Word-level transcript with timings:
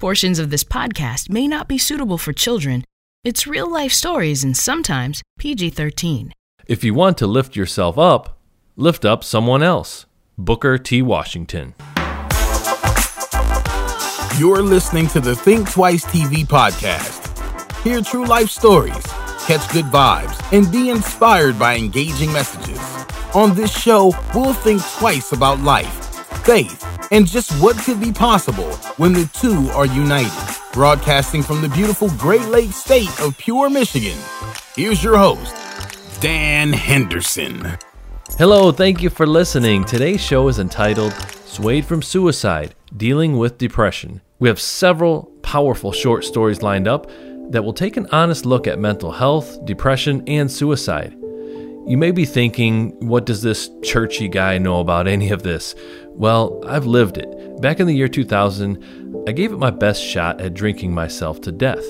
Portions 0.00 0.38
of 0.38 0.48
this 0.48 0.64
podcast 0.64 1.28
may 1.28 1.46
not 1.46 1.68
be 1.68 1.76
suitable 1.76 2.16
for 2.16 2.32
children. 2.32 2.84
It's 3.22 3.46
real 3.46 3.70
life 3.70 3.92
stories 3.92 4.42
and 4.42 4.56
sometimes 4.56 5.22
PG 5.38 5.68
13. 5.68 6.32
If 6.66 6.82
you 6.82 6.94
want 6.94 7.18
to 7.18 7.26
lift 7.26 7.54
yourself 7.54 7.98
up, 7.98 8.38
lift 8.76 9.04
up 9.04 9.22
someone 9.22 9.62
else. 9.62 10.06
Booker 10.38 10.78
T. 10.78 11.02
Washington. 11.02 11.74
You're 14.38 14.62
listening 14.62 15.06
to 15.08 15.20
the 15.20 15.36
Think 15.38 15.70
Twice 15.70 16.06
TV 16.06 16.46
podcast. 16.46 17.20
Hear 17.82 18.00
true 18.00 18.24
life 18.24 18.48
stories, 18.48 19.06
catch 19.46 19.70
good 19.70 19.84
vibes, 19.92 20.40
and 20.56 20.72
be 20.72 20.88
inspired 20.88 21.58
by 21.58 21.76
engaging 21.76 22.32
messages. 22.32 22.80
On 23.34 23.54
this 23.54 23.70
show, 23.70 24.14
we'll 24.34 24.54
think 24.54 24.80
twice 24.96 25.32
about 25.32 25.60
life, 25.60 26.09
faith, 26.40 26.84
and 27.12 27.26
just 27.26 27.52
what 27.62 27.76
could 27.78 28.00
be 28.00 28.12
possible 28.12 28.72
when 28.96 29.12
the 29.12 29.30
two 29.34 29.68
are 29.70 29.86
united. 29.86 30.32
Broadcasting 30.72 31.42
from 31.42 31.62
the 31.62 31.68
beautiful 31.68 32.08
Great 32.10 32.46
Lakes 32.46 32.76
state 32.76 33.20
of 33.20 33.36
Pure, 33.38 33.70
Michigan, 33.70 34.18
here's 34.76 35.02
your 35.02 35.16
host, 35.16 35.54
Dan 36.20 36.72
Henderson. 36.72 37.78
Hello, 38.38 38.72
thank 38.72 39.02
you 39.02 39.10
for 39.10 39.26
listening. 39.26 39.84
Today's 39.84 40.20
show 40.20 40.48
is 40.48 40.58
entitled 40.58 41.12
Swayed 41.44 41.84
from 41.84 42.00
Suicide 42.00 42.74
Dealing 42.96 43.36
with 43.36 43.58
Depression. 43.58 44.20
We 44.38 44.48
have 44.48 44.60
several 44.60 45.24
powerful 45.42 45.92
short 45.92 46.24
stories 46.24 46.62
lined 46.62 46.88
up 46.88 47.10
that 47.50 47.62
will 47.62 47.72
take 47.72 47.96
an 47.96 48.06
honest 48.12 48.46
look 48.46 48.66
at 48.66 48.78
mental 48.78 49.10
health, 49.10 49.64
depression, 49.64 50.22
and 50.26 50.50
suicide. 50.50 51.12
You 51.86 51.96
may 51.96 52.12
be 52.12 52.24
thinking, 52.24 52.90
what 53.06 53.26
does 53.26 53.42
this 53.42 53.68
churchy 53.82 54.28
guy 54.28 54.58
know 54.58 54.80
about 54.80 55.08
any 55.08 55.30
of 55.30 55.42
this? 55.42 55.74
Well, 56.20 56.62
I've 56.66 56.84
lived 56.84 57.16
it. 57.16 57.62
Back 57.62 57.80
in 57.80 57.86
the 57.86 57.96
year 57.96 58.06
2000, 58.06 59.24
I 59.26 59.32
gave 59.32 59.52
it 59.52 59.58
my 59.58 59.70
best 59.70 60.04
shot 60.04 60.38
at 60.38 60.52
drinking 60.52 60.92
myself 60.92 61.40
to 61.40 61.50
death. 61.50 61.82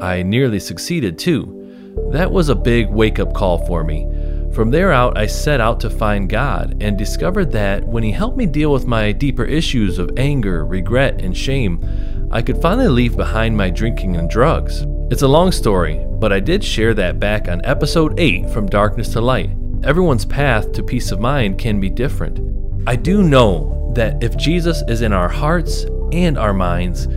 I 0.00 0.22
nearly 0.22 0.60
succeeded 0.60 1.18
too. 1.18 2.00
That 2.10 2.32
was 2.32 2.48
a 2.48 2.54
big 2.54 2.88
wake 2.88 3.18
up 3.18 3.34
call 3.34 3.66
for 3.66 3.84
me. 3.84 4.10
From 4.54 4.70
there 4.70 4.92
out, 4.92 5.18
I 5.18 5.26
set 5.26 5.60
out 5.60 5.78
to 5.80 5.90
find 5.90 6.26
God 6.26 6.78
and 6.80 6.96
discovered 6.96 7.52
that 7.52 7.86
when 7.86 8.02
He 8.02 8.12
helped 8.12 8.38
me 8.38 8.46
deal 8.46 8.72
with 8.72 8.86
my 8.86 9.12
deeper 9.12 9.44
issues 9.44 9.98
of 9.98 10.10
anger, 10.16 10.64
regret, 10.64 11.20
and 11.20 11.36
shame, 11.36 11.84
I 12.30 12.40
could 12.40 12.62
finally 12.62 12.88
leave 12.88 13.14
behind 13.14 13.58
my 13.58 13.68
drinking 13.68 14.16
and 14.16 14.30
drugs. 14.30 14.86
It's 15.10 15.20
a 15.20 15.28
long 15.28 15.52
story, 15.52 16.02
but 16.12 16.32
I 16.32 16.40
did 16.40 16.64
share 16.64 16.94
that 16.94 17.20
back 17.20 17.46
on 17.46 17.60
episode 17.66 18.18
8 18.18 18.48
From 18.48 18.68
Darkness 18.68 19.10
to 19.10 19.20
Light. 19.20 19.50
Everyone's 19.84 20.24
path 20.24 20.72
to 20.72 20.82
peace 20.82 21.12
of 21.12 21.20
mind 21.20 21.58
can 21.58 21.78
be 21.78 21.90
different. 21.90 22.56
I 22.88 22.94
do 22.94 23.24
know 23.24 23.90
that 23.96 24.22
if 24.22 24.36
Jesus 24.36 24.84
is 24.86 25.02
in 25.02 25.12
our 25.12 25.28
hearts 25.28 25.86
and 26.12 26.38
our 26.38 26.52
minds, 26.52 27.08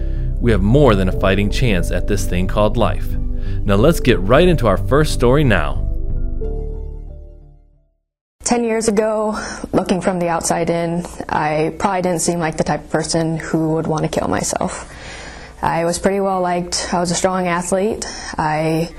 we 0.41 0.49
have 0.49 0.63
more 0.63 0.95
than 0.95 1.09
a 1.09 1.19
fighting 1.19 1.51
chance 1.51 1.91
at 1.91 2.07
this 2.07 2.25
thing 2.25 2.47
called 2.47 2.75
life. 2.75 3.07
Now 3.11 3.75
let's 3.75 3.99
get 3.99 4.19
right 4.21 4.47
into 4.47 4.65
our 4.65 4.77
first 4.77 5.13
story 5.13 5.43
now. 5.43 5.85
10 8.45 8.63
years 8.63 8.87
ago, 8.87 9.37
looking 9.71 10.01
from 10.01 10.17
the 10.17 10.27
outside 10.27 10.71
in, 10.71 11.05
I 11.29 11.75
probably 11.77 12.01
didn't 12.01 12.21
seem 12.21 12.39
like 12.39 12.57
the 12.57 12.63
type 12.63 12.85
of 12.85 12.89
person 12.89 13.37
who 13.37 13.75
would 13.75 13.85
want 13.85 14.05
to 14.05 14.09
kill 14.09 14.27
myself. 14.27 14.91
I 15.61 15.85
was 15.85 15.99
pretty 15.99 16.19
well 16.19 16.41
liked. 16.41 16.91
I 16.91 16.99
was 16.99 17.11
a 17.11 17.15
strong 17.15 17.45
athlete. 17.45 18.07
I 18.39 18.89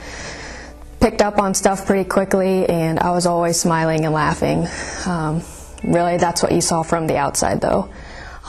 picked 1.00 1.20
up 1.20 1.40
on 1.40 1.54
stuff 1.54 1.84
pretty 1.84 2.08
quickly, 2.08 2.68
and 2.68 3.00
I 3.00 3.10
was 3.10 3.26
always 3.26 3.58
smiling 3.58 4.04
and 4.04 4.14
laughing. 4.14 4.68
Um, 5.04 5.42
really, 5.82 6.16
that's 6.16 6.42
what 6.42 6.52
you 6.52 6.60
saw 6.60 6.82
from 6.82 7.06
the 7.06 7.16
outside, 7.16 7.60
though. 7.60 7.90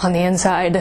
On 0.04 0.14
the 0.14 0.20
inside, 0.20 0.78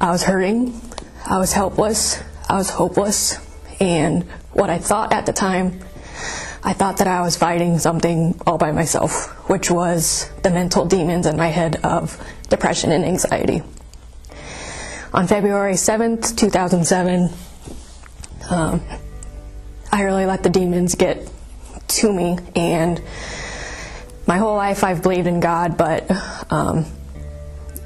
I 0.00 0.10
was 0.10 0.22
hurting. 0.22 0.80
I 1.24 1.38
was 1.38 1.52
helpless. 1.52 2.22
I 2.48 2.56
was 2.56 2.70
hopeless. 2.70 3.38
And 3.80 4.24
what 4.52 4.70
I 4.70 4.78
thought 4.78 5.12
at 5.12 5.26
the 5.26 5.32
time 5.32 5.80
I 6.66 6.72
thought 6.72 6.96
that 6.96 7.06
I 7.06 7.20
was 7.20 7.36
fighting 7.36 7.78
something 7.78 8.40
all 8.44 8.58
by 8.58 8.72
myself, 8.72 9.28
which 9.48 9.70
was 9.70 10.28
the 10.42 10.50
mental 10.50 10.84
demons 10.84 11.24
in 11.24 11.36
my 11.36 11.46
head 11.46 11.76
of 11.84 12.20
depression 12.48 12.90
and 12.90 13.04
anxiety. 13.04 13.62
On 15.14 15.28
February 15.28 15.74
7th, 15.74 16.36
2007, 16.36 17.30
um, 18.50 18.82
I 19.92 20.02
really 20.02 20.26
let 20.26 20.42
the 20.42 20.50
demons 20.50 20.96
get 20.96 21.30
to 21.86 22.12
me, 22.12 22.36
and 22.56 23.00
my 24.26 24.38
whole 24.38 24.56
life 24.56 24.82
I've 24.82 25.02
believed 25.02 25.26
in 25.26 25.40
God, 25.40 25.76
but 25.76 26.10
um, 26.50 26.86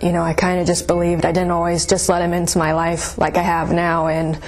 you 0.02 0.12
know, 0.12 0.22
I 0.22 0.32
kind 0.32 0.60
of 0.60 0.66
just 0.66 0.86
believed. 0.86 1.26
I 1.26 1.32
didn't 1.32 1.50
always 1.50 1.86
just 1.86 2.08
let 2.08 2.22
Him 2.22 2.32
into 2.32 2.58
my 2.58 2.72
life 2.72 3.18
like 3.18 3.36
I 3.36 3.42
have 3.42 3.72
now, 3.72 4.08
and 4.08 4.42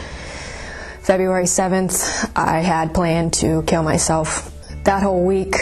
February 1.02 1.44
7th, 1.44 2.32
I 2.36 2.60
had 2.60 2.94
planned 2.94 3.34
to 3.34 3.62
kill 3.64 3.82
myself. 3.82 4.50
That 4.84 5.02
whole 5.02 5.24
week, 5.24 5.56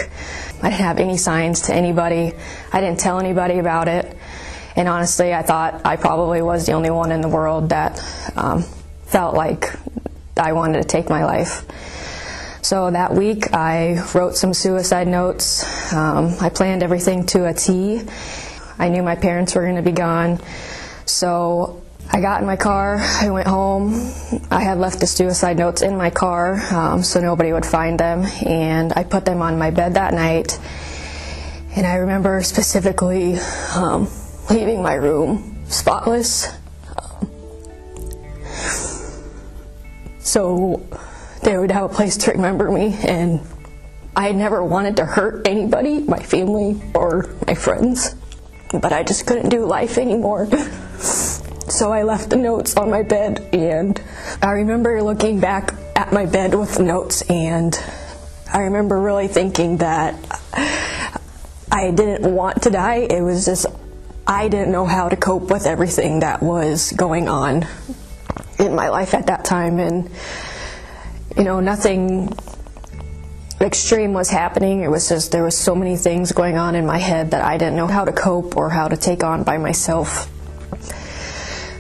I 0.63 0.71
didn't 0.71 0.81
have 0.81 0.99
any 0.99 1.17
signs 1.17 1.63
to 1.63 1.75
anybody. 1.75 2.33
I 2.73 2.81
didn't 2.81 3.01
tell 3.01 3.19
anybody 3.19 3.59
about 3.59 3.89
it. 3.89 4.17
And 4.77 4.87
honestly, 4.87 5.35
I 5.35 5.43
thought 5.43 5.83
I 5.85 5.97
probably 5.97 6.43
was 6.43 6.67
the 6.67 6.73
only 6.73 6.91
one 6.91 7.11
in 7.11 7.23
the 7.23 7.29
world 7.29 7.71
that 7.71 8.03
um, 8.37 8.63
felt 9.07 9.35
like 9.35 9.75
I 10.37 10.53
wanted 10.53 10.83
to 10.83 10.89
take 10.89 11.09
my 11.09 11.25
life. 11.25 11.65
So 12.63 12.91
that 12.91 13.15
week, 13.15 13.55
I 13.55 14.05
wrote 14.15 14.37
some 14.37 14.53
suicide 14.53 15.09
notes. 15.09 15.93
Um, 15.93 16.37
I 16.41 16.51
planned 16.51 16.83
everything 16.83 17.27
to 17.27 17.47
a 17.47 17.55
T. 17.55 18.03
I 18.79 18.89
knew 18.89 19.03
my 19.03 19.17
parents 19.17 19.55
were 19.55 19.63
going 19.63 19.77
to 19.77 19.83
be 19.83 19.93
gone. 19.93 20.41
So 21.07 21.83
I 22.13 22.21
got 22.21 22.41
in 22.41 22.47
my 22.47 22.57
car, 22.57 22.99
I 22.99 23.31
went 23.31 23.47
home. 23.47 23.95
I 24.51 24.63
had 24.63 24.79
left 24.79 25.01
the 25.01 25.07
suicide 25.07 25.57
notes 25.59 25.81
in 25.81 25.97
my 25.97 26.11
car 26.11 26.61
um, 26.73 27.03
so 27.03 27.21
nobody 27.21 27.53
would 27.53 27.65
find 27.65 27.99
them, 27.99 28.25
and 28.45 28.93
I 28.95 29.05
put 29.05 29.25
them 29.25 29.43
on 29.43 29.59
my 29.59 29.71
bed 29.71 29.95
that 29.95 30.13
night. 30.13 30.59
And 31.77 31.87
I 31.87 31.97
remember 31.97 32.43
specifically 32.43 33.39
um, 33.75 34.09
leaving 34.51 34.83
my 34.83 34.95
room 34.95 35.65
spotless. 35.69 36.49
so 40.19 40.85
they 41.43 41.57
would 41.57 41.71
have 41.71 41.91
a 41.91 41.95
place 41.95 42.17
to 42.19 42.33
remember 42.33 42.71
me, 42.71 42.97
and 43.07 43.41
I 44.17 44.33
never 44.33 44.63
wanted 44.65 44.97
to 44.97 45.07
hurt 45.07 45.47
anybody, 45.47 46.01
my 46.01 46.23
family 46.23 46.81
or 46.95 47.29
my 47.47 47.55
friends, 47.55 48.15
but 48.73 48.93
I 48.93 49.03
just 49.03 49.27
couldn't 49.27 49.49
do 49.49 49.65
life 49.65 49.99
anymore. 49.99 50.49
So 51.71 51.93
I 51.93 52.03
left 52.03 52.31
the 52.31 52.37
notes 52.37 52.77
on 52.77 52.91
my 52.91 53.05
bed, 53.05 53.49
and 53.53 53.99
I 54.43 54.51
remember 54.51 55.01
looking 55.05 55.39
back 55.39 55.73
at 55.95 56.13
my 56.13 56.27
bed 56.27 56.53
with 56.53 56.81
notes, 56.81 57.23
and 57.31 57.79
I 58.53 58.63
remember 58.63 59.01
really 59.01 59.29
thinking 59.29 59.77
that 59.77 60.17
I 61.71 61.93
didn't 61.93 62.35
want 62.35 62.65
to 62.65 62.71
die. 62.71 63.07
It 63.09 63.23
was 63.23 63.45
just, 63.45 63.67
I 64.27 64.49
didn't 64.49 64.73
know 64.73 64.85
how 64.85 65.09
to 65.09 65.17
cope 65.17 65.49
with 65.49 65.65
everything 65.65 66.21
that 66.21 66.43
was 66.43 66.91
going 66.91 67.29
on 67.29 67.67
in 68.59 68.75
my 68.75 68.89
life 68.89 69.15
at 69.15 69.29
that 69.29 69.45
time, 69.45 69.79
and 69.79 70.11
you 71.37 71.45
know, 71.45 71.61
nothing 71.61 72.33
extreme 73.61 74.13
was 74.13 74.31
happening. 74.31 74.83
It 74.83 74.89
was 74.89 75.09
just 75.09 75.33
there 75.33 75.45
was 75.45 75.57
so 75.57 75.75
many 75.75 75.97
things 75.97 76.33
going 76.33 76.57
on 76.57 76.75
in 76.75 76.87
my 76.87 76.99
head 76.99 77.33
that 77.33 77.45
I 77.45 77.59
didn't 77.59 77.77
know 77.77 77.87
how 77.87 78.05
to 78.05 78.13
cope 78.13 78.57
or 78.57 78.71
how 78.71 78.89
to 78.89 78.97
take 78.97 79.23
on 79.23 79.43
by 79.43 79.59
myself. 79.59 80.29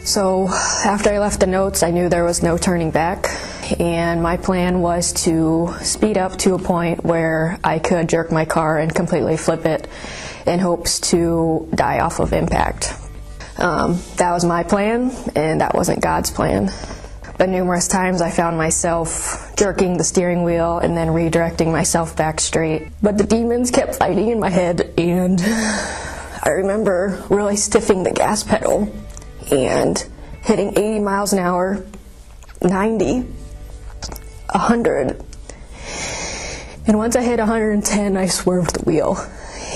So 0.04 0.48
after 0.48 1.10
I 1.10 1.18
left 1.18 1.40
the 1.40 1.46
notes, 1.46 1.82
I 1.82 1.90
knew 1.90 2.08
there 2.08 2.24
was 2.24 2.42
no 2.42 2.58
turning 2.58 2.90
back, 2.90 3.28
and 3.78 4.22
my 4.22 4.36
plan 4.38 4.80
was 4.80 5.12
to 5.24 5.74
speed 5.82 6.18
up 6.18 6.36
to 6.38 6.54
a 6.54 6.58
point 6.58 7.04
where 7.04 7.60
I 7.62 7.78
could 7.78 8.08
jerk 8.08 8.32
my 8.32 8.44
car 8.44 8.78
and 8.78 8.92
completely 8.94 9.36
flip 9.36 9.66
it 9.66 9.86
in 10.46 10.58
hopes 10.58 11.00
to 11.10 11.68
die 11.74 12.00
off 12.00 12.18
of 12.18 12.32
impact. 12.32 12.94
Um, 13.58 14.00
that 14.16 14.32
was 14.32 14.44
my 14.44 14.64
plan, 14.64 15.12
and 15.36 15.60
that 15.60 15.74
wasn't 15.74 16.00
God's 16.02 16.30
plan. 16.30 16.70
But 17.40 17.48
numerous 17.48 17.88
times 17.88 18.20
I 18.20 18.30
found 18.30 18.58
myself 18.58 19.54
jerking 19.56 19.96
the 19.96 20.04
steering 20.04 20.42
wheel 20.42 20.78
and 20.78 20.94
then 20.94 21.08
redirecting 21.08 21.72
myself 21.72 22.14
back 22.14 22.38
straight. 22.38 22.88
But 23.00 23.16
the 23.16 23.24
demons 23.24 23.70
kept 23.70 23.94
fighting 23.94 24.28
in 24.28 24.38
my 24.38 24.50
head, 24.50 24.92
and 24.98 25.40
I 26.42 26.50
remember 26.50 27.24
really 27.30 27.56
stiffing 27.56 28.04
the 28.04 28.12
gas 28.12 28.44
pedal 28.44 28.94
and 29.50 30.06
hitting 30.42 30.76
80 30.76 30.98
miles 30.98 31.32
an 31.32 31.38
hour, 31.38 31.82
90, 32.60 33.20
100. 33.20 35.24
And 36.86 36.98
once 36.98 37.16
I 37.16 37.22
hit 37.22 37.38
110, 37.38 38.18
I 38.18 38.26
swerved 38.26 38.80
the 38.80 38.84
wheel. 38.84 39.16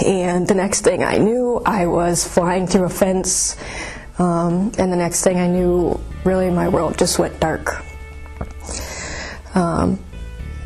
And 0.05 0.47
the 0.47 0.55
next 0.55 0.83
thing 0.83 1.03
I 1.03 1.17
knew, 1.17 1.63
I 1.65 1.87
was 1.87 2.29
flying 2.29 2.67
through 2.67 2.85
a 2.85 2.91
fence. 2.91 3.57
Um, 4.19 4.73
and 4.79 4.93
the 4.93 4.97
next 4.97 5.23
thing 5.25 5.39
I 5.39 5.49
knew, 5.49 6.01
really, 6.25 6.51
my 6.51 6.69
world 6.69 6.99
just 6.99 7.19
went 7.19 7.41
dark. 7.41 7.85
Um, 9.55 9.99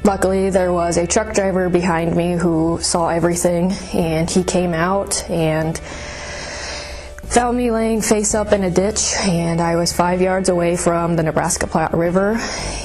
luckily, 0.05 0.51
there 0.51 0.73
was 0.73 0.97
a 0.97 1.07
truck 1.07 1.35
driver 1.35 1.69
behind 1.69 2.17
me 2.17 2.33
who 2.33 2.79
saw 2.83 3.09
everything, 3.09 3.73
and 3.95 4.31
he 4.31 4.45
came 4.45 4.75
out 4.75 5.29
and 5.31 5.79
found 5.79 7.57
me 7.57 7.71
laying 7.71 8.01
face 8.01 8.35
up 8.35 8.53
in 8.53 8.65
a 8.65 8.71
ditch, 8.71 9.15
and 9.21 9.61
I 9.61 9.77
was 9.77 9.93
five 9.93 10.21
yards 10.21 10.49
away 10.49 10.77
from 10.77 11.17
the 11.17 11.23
Nebraska 11.23 11.67
Platte 11.67 11.95
River. 11.95 12.39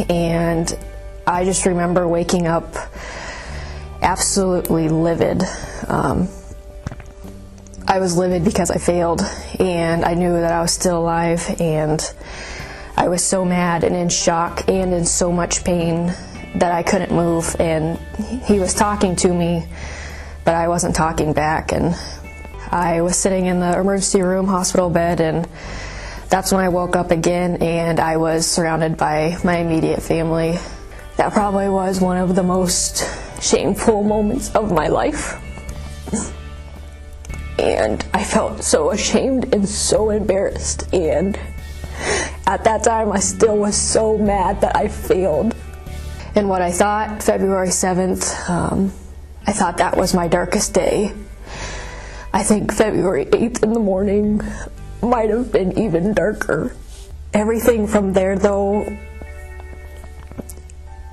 And 0.09 0.77
I 1.25 1.45
just 1.45 1.65
remember 1.65 2.07
waking 2.07 2.47
up 2.47 2.75
absolutely 4.01 4.89
livid. 4.89 5.43
Um, 5.87 6.27
I 7.87 7.99
was 7.99 8.17
livid 8.17 8.45
because 8.45 8.71
I 8.71 8.77
failed, 8.77 9.21
and 9.59 10.05
I 10.05 10.13
knew 10.13 10.31
that 10.33 10.53
I 10.53 10.61
was 10.61 10.71
still 10.71 10.97
alive, 10.99 11.55
and 11.59 12.01
I 12.95 13.09
was 13.09 13.23
so 13.23 13.43
mad 13.43 13.83
and 13.83 13.95
in 13.95 14.09
shock 14.09 14.69
and 14.69 14.93
in 14.93 15.05
so 15.05 15.31
much 15.31 15.63
pain 15.63 16.13
that 16.55 16.71
I 16.71 16.83
couldn't 16.83 17.11
move. 17.11 17.55
And 17.59 17.99
he 18.45 18.59
was 18.59 18.73
talking 18.73 19.15
to 19.17 19.33
me, 19.33 19.67
but 20.45 20.55
I 20.55 20.69
wasn't 20.69 20.95
talking 20.95 21.33
back. 21.33 21.71
And 21.73 21.95
I 22.71 23.01
was 23.01 23.17
sitting 23.17 23.47
in 23.47 23.59
the 23.59 23.77
emergency 23.77 24.21
room 24.21 24.47
hospital 24.47 24.89
bed, 24.89 25.19
and 25.19 25.47
that's 26.29 26.51
when 26.51 26.63
I 26.63 26.69
woke 26.69 26.95
up 26.95 27.11
again, 27.11 27.57
and 27.61 27.99
I 27.99 28.17
was 28.17 28.47
surrounded 28.47 28.95
by 28.97 29.37
my 29.43 29.57
immediate 29.57 30.01
family. 30.01 30.57
That 31.17 31.33
probably 31.33 31.69
was 31.69 31.99
one 31.99 32.17
of 32.17 32.33
the 32.33 32.43
most 32.43 33.07
shameful 33.41 34.03
moments 34.03 34.55
of 34.55 34.71
my 34.71 34.87
life. 34.87 35.39
And 37.59 38.03
I 38.13 38.23
felt 38.23 38.63
so 38.63 38.91
ashamed 38.91 39.53
and 39.53 39.67
so 39.67 40.09
embarrassed. 40.09 40.93
And 40.93 41.39
at 42.47 42.63
that 42.63 42.83
time, 42.83 43.11
I 43.11 43.19
still 43.19 43.57
was 43.57 43.75
so 43.75 44.17
mad 44.17 44.61
that 44.61 44.75
I 44.75 44.87
failed. 44.87 45.55
And 46.35 46.49
what 46.49 46.61
I 46.61 46.71
thought 46.71 47.21
February 47.21 47.69
7th, 47.69 48.49
um, 48.49 48.91
I 49.45 49.51
thought 49.51 49.77
that 49.77 49.95
was 49.95 50.13
my 50.13 50.27
darkest 50.27 50.73
day. 50.73 51.13
I 52.33 52.41
think 52.41 52.73
February 52.73 53.25
8th 53.25 53.61
in 53.61 53.73
the 53.73 53.79
morning 53.79 54.41
might 55.03 55.29
have 55.29 55.51
been 55.51 55.77
even 55.77 56.13
darker. 56.13 56.75
Everything 57.33 57.85
from 57.85 58.13
there, 58.13 58.37
though, 58.37 58.97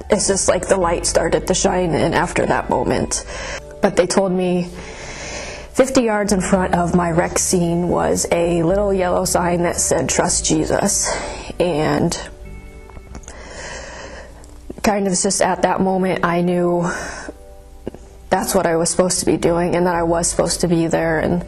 it's 0.09 0.27
just 0.27 0.49
like 0.49 0.67
the 0.69 0.77
light 0.77 1.05
started 1.07 1.47
to 1.49 1.55
shine 1.55 1.91
in 1.91 2.15
after 2.15 2.47
that 2.47 2.71
moment. 2.71 3.27
But 3.83 3.97
they 3.97 4.07
told 4.07 4.33
me 4.33 4.71
50 5.81 6.03
yards 6.03 6.35
in 6.35 6.43
front 6.43 6.75
of 6.75 6.95
my 6.95 7.11
wreck 7.11 7.39
scene 7.39 7.89
was 7.89 8.27
a 8.31 8.63
little 8.63 8.93
yellow 8.93 9.25
sign 9.25 9.63
that 9.63 9.77
said, 9.77 10.11
Trust 10.11 10.45
Jesus. 10.45 11.09
And 11.59 12.13
kind 14.83 15.07
of 15.07 15.15
just 15.15 15.41
at 15.41 15.63
that 15.63 15.81
moment, 15.81 16.23
I 16.23 16.43
knew 16.43 16.83
that's 18.29 18.55
what 18.55 18.67
I 18.67 18.77
was 18.77 18.91
supposed 18.91 19.21
to 19.21 19.25
be 19.25 19.39
doing 19.39 19.75
and 19.75 19.87
that 19.87 19.95
I 19.95 20.03
was 20.03 20.29
supposed 20.29 20.61
to 20.61 20.69
be 20.69 20.87
there. 20.87 21.19
And 21.19 21.47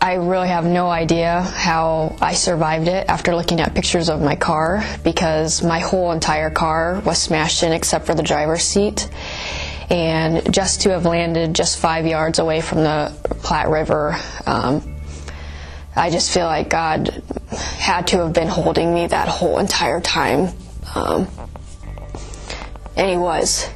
I 0.00 0.14
really 0.14 0.46
have 0.46 0.64
no 0.64 0.88
idea 0.88 1.42
how 1.42 2.14
I 2.20 2.34
survived 2.34 2.86
it 2.86 3.08
after 3.08 3.34
looking 3.34 3.58
at 3.58 3.74
pictures 3.74 4.08
of 4.08 4.22
my 4.22 4.36
car 4.36 4.84
because 5.02 5.64
my 5.64 5.80
whole 5.80 6.12
entire 6.12 6.50
car 6.50 7.02
was 7.04 7.18
smashed 7.18 7.64
in 7.64 7.72
except 7.72 8.06
for 8.06 8.14
the 8.14 8.22
driver's 8.22 8.62
seat. 8.62 9.10
And 9.90 10.52
just 10.52 10.82
to 10.82 10.90
have 10.90 11.04
landed 11.04 11.54
just 11.54 11.78
five 11.78 12.06
yards 12.06 12.38
away 12.38 12.60
from 12.60 12.78
the 12.78 13.12
Platte 13.42 13.68
River, 13.68 14.16
um, 14.46 14.96
I 15.94 16.10
just 16.10 16.32
feel 16.32 16.46
like 16.46 16.70
God 16.70 17.22
had 17.50 18.06
to 18.08 18.18
have 18.18 18.32
been 18.32 18.48
holding 18.48 18.94
me 18.94 19.06
that 19.06 19.28
whole 19.28 19.58
entire 19.58 20.00
time. 20.00 20.54
Um, 20.94 21.28
and 22.96 23.10
He 23.10 23.16
was. 23.16 23.68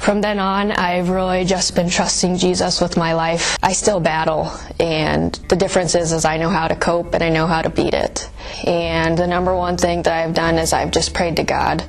From 0.00 0.22
then 0.22 0.38
on, 0.38 0.72
I've 0.72 1.10
really 1.10 1.44
just 1.44 1.76
been 1.76 1.90
trusting 1.90 2.38
Jesus 2.38 2.80
with 2.80 2.96
my 2.96 3.12
life. 3.12 3.58
I 3.62 3.74
still 3.74 4.00
battle, 4.00 4.50
and 4.80 5.34
the 5.48 5.56
difference 5.56 5.94
is, 5.94 6.12
is 6.12 6.24
I 6.24 6.38
know 6.38 6.48
how 6.48 6.68
to 6.68 6.74
cope 6.74 7.12
and 7.12 7.22
I 7.22 7.28
know 7.28 7.46
how 7.46 7.60
to 7.60 7.68
beat 7.68 7.92
it. 7.92 8.28
And 8.66 9.16
the 9.16 9.26
number 9.26 9.54
one 9.54 9.76
thing 9.76 10.02
that 10.02 10.24
I've 10.24 10.34
done 10.34 10.58
is 10.58 10.72
I've 10.72 10.90
just 10.90 11.12
prayed 11.12 11.36
to 11.36 11.44
God. 11.44 11.84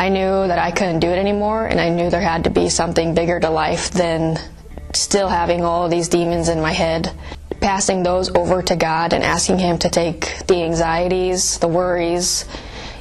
I 0.00 0.08
knew 0.08 0.48
that 0.48 0.58
I 0.58 0.70
couldn't 0.70 1.00
do 1.00 1.08
it 1.08 1.18
anymore, 1.18 1.66
and 1.66 1.78
I 1.78 1.90
knew 1.90 2.08
there 2.08 2.22
had 2.22 2.44
to 2.44 2.50
be 2.50 2.70
something 2.70 3.12
bigger 3.12 3.38
to 3.38 3.50
life 3.50 3.90
than 3.90 4.38
still 4.94 5.28
having 5.28 5.62
all 5.62 5.90
these 5.90 6.08
demons 6.08 6.48
in 6.48 6.62
my 6.62 6.72
head. 6.72 7.12
Passing 7.60 8.02
those 8.02 8.34
over 8.34 8.62
to 8.62 8.76
God 8.76 9.12
and 9.12 9.22
asking 9.22 9.58
Him 9.58 9.76
to 9.80 9.90
take 9.90 10.46
the 10.46 10.62
anxieties, 10.62 11.58
the 11.58 11.68
worries, 11.68 12.46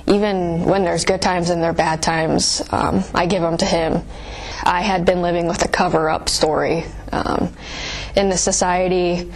even 0.07 0.65
when 0.65 0.83
there's 0.83 1.05
good 1.05 1.21
times 1.21 1.51
and 1.51 1.63
there 1.63 1.69
are 1.69 1.73
bad 1.73 2.01
times, 2.01 2.61
um, 2.69 3.05
I 3.13 3.27
give 3.27 3.43
them 3.43 3.55
to 3.55 3.65
Him. 3.65 4.01
I 4.65 4.81
had 4.81 5.05
been 5.05 5.21
living 5.21 5.47
with 5.47 5.63
a 5.63 5.69
cover 5.69 6.09
up 6.09 6.27
story. 6.27 6.83
Um, 7.13 7.53
in 8.17 8.27
the 8.27 8.35
society, 8.35 9.31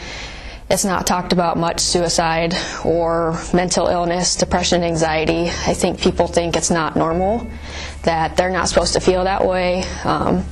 it's 0.74 0.84
not 0.84 1.06
talked 1.06 1.34
about 1.34 1.56
much 1.56 1.80
suicide 1.80 2.56
or 2.84 3.40
mental 3.54 3.86
illness, 3.88 4.36
depression, 4.36 4.82
anxiety. 4.82 5.44
I 5.68 5.76
think 5.76 6.02
people 6.02 6.26
think 6.26 6.56
it's 6.56 6.72
not 6.72 6.96
normal, 6.96 7.48
that 8.02 8.36
they're 8.38 8.50
not 8.50 8.70
supposed 8.70 8.94
to 8.94 9.00
feel 9.00 9.26
that 9.26 9.46
way. 9.46 9.84
Um, 10.04 10.44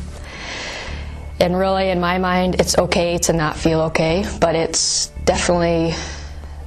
and 1.39 1.57
really, 1.57 1.89
in 1.89 2.00
my 2.00 2.19
mind, 2.19 2.62
it's 2.62 2.77
okay 2.77 3.18
to 3.18 3.33
not 3.33 3.57
feel 3.57 3.81
okay, 3.89 4.23
but 4.39 4.53
it's 4.53 5.07
definitely 5.25 5.95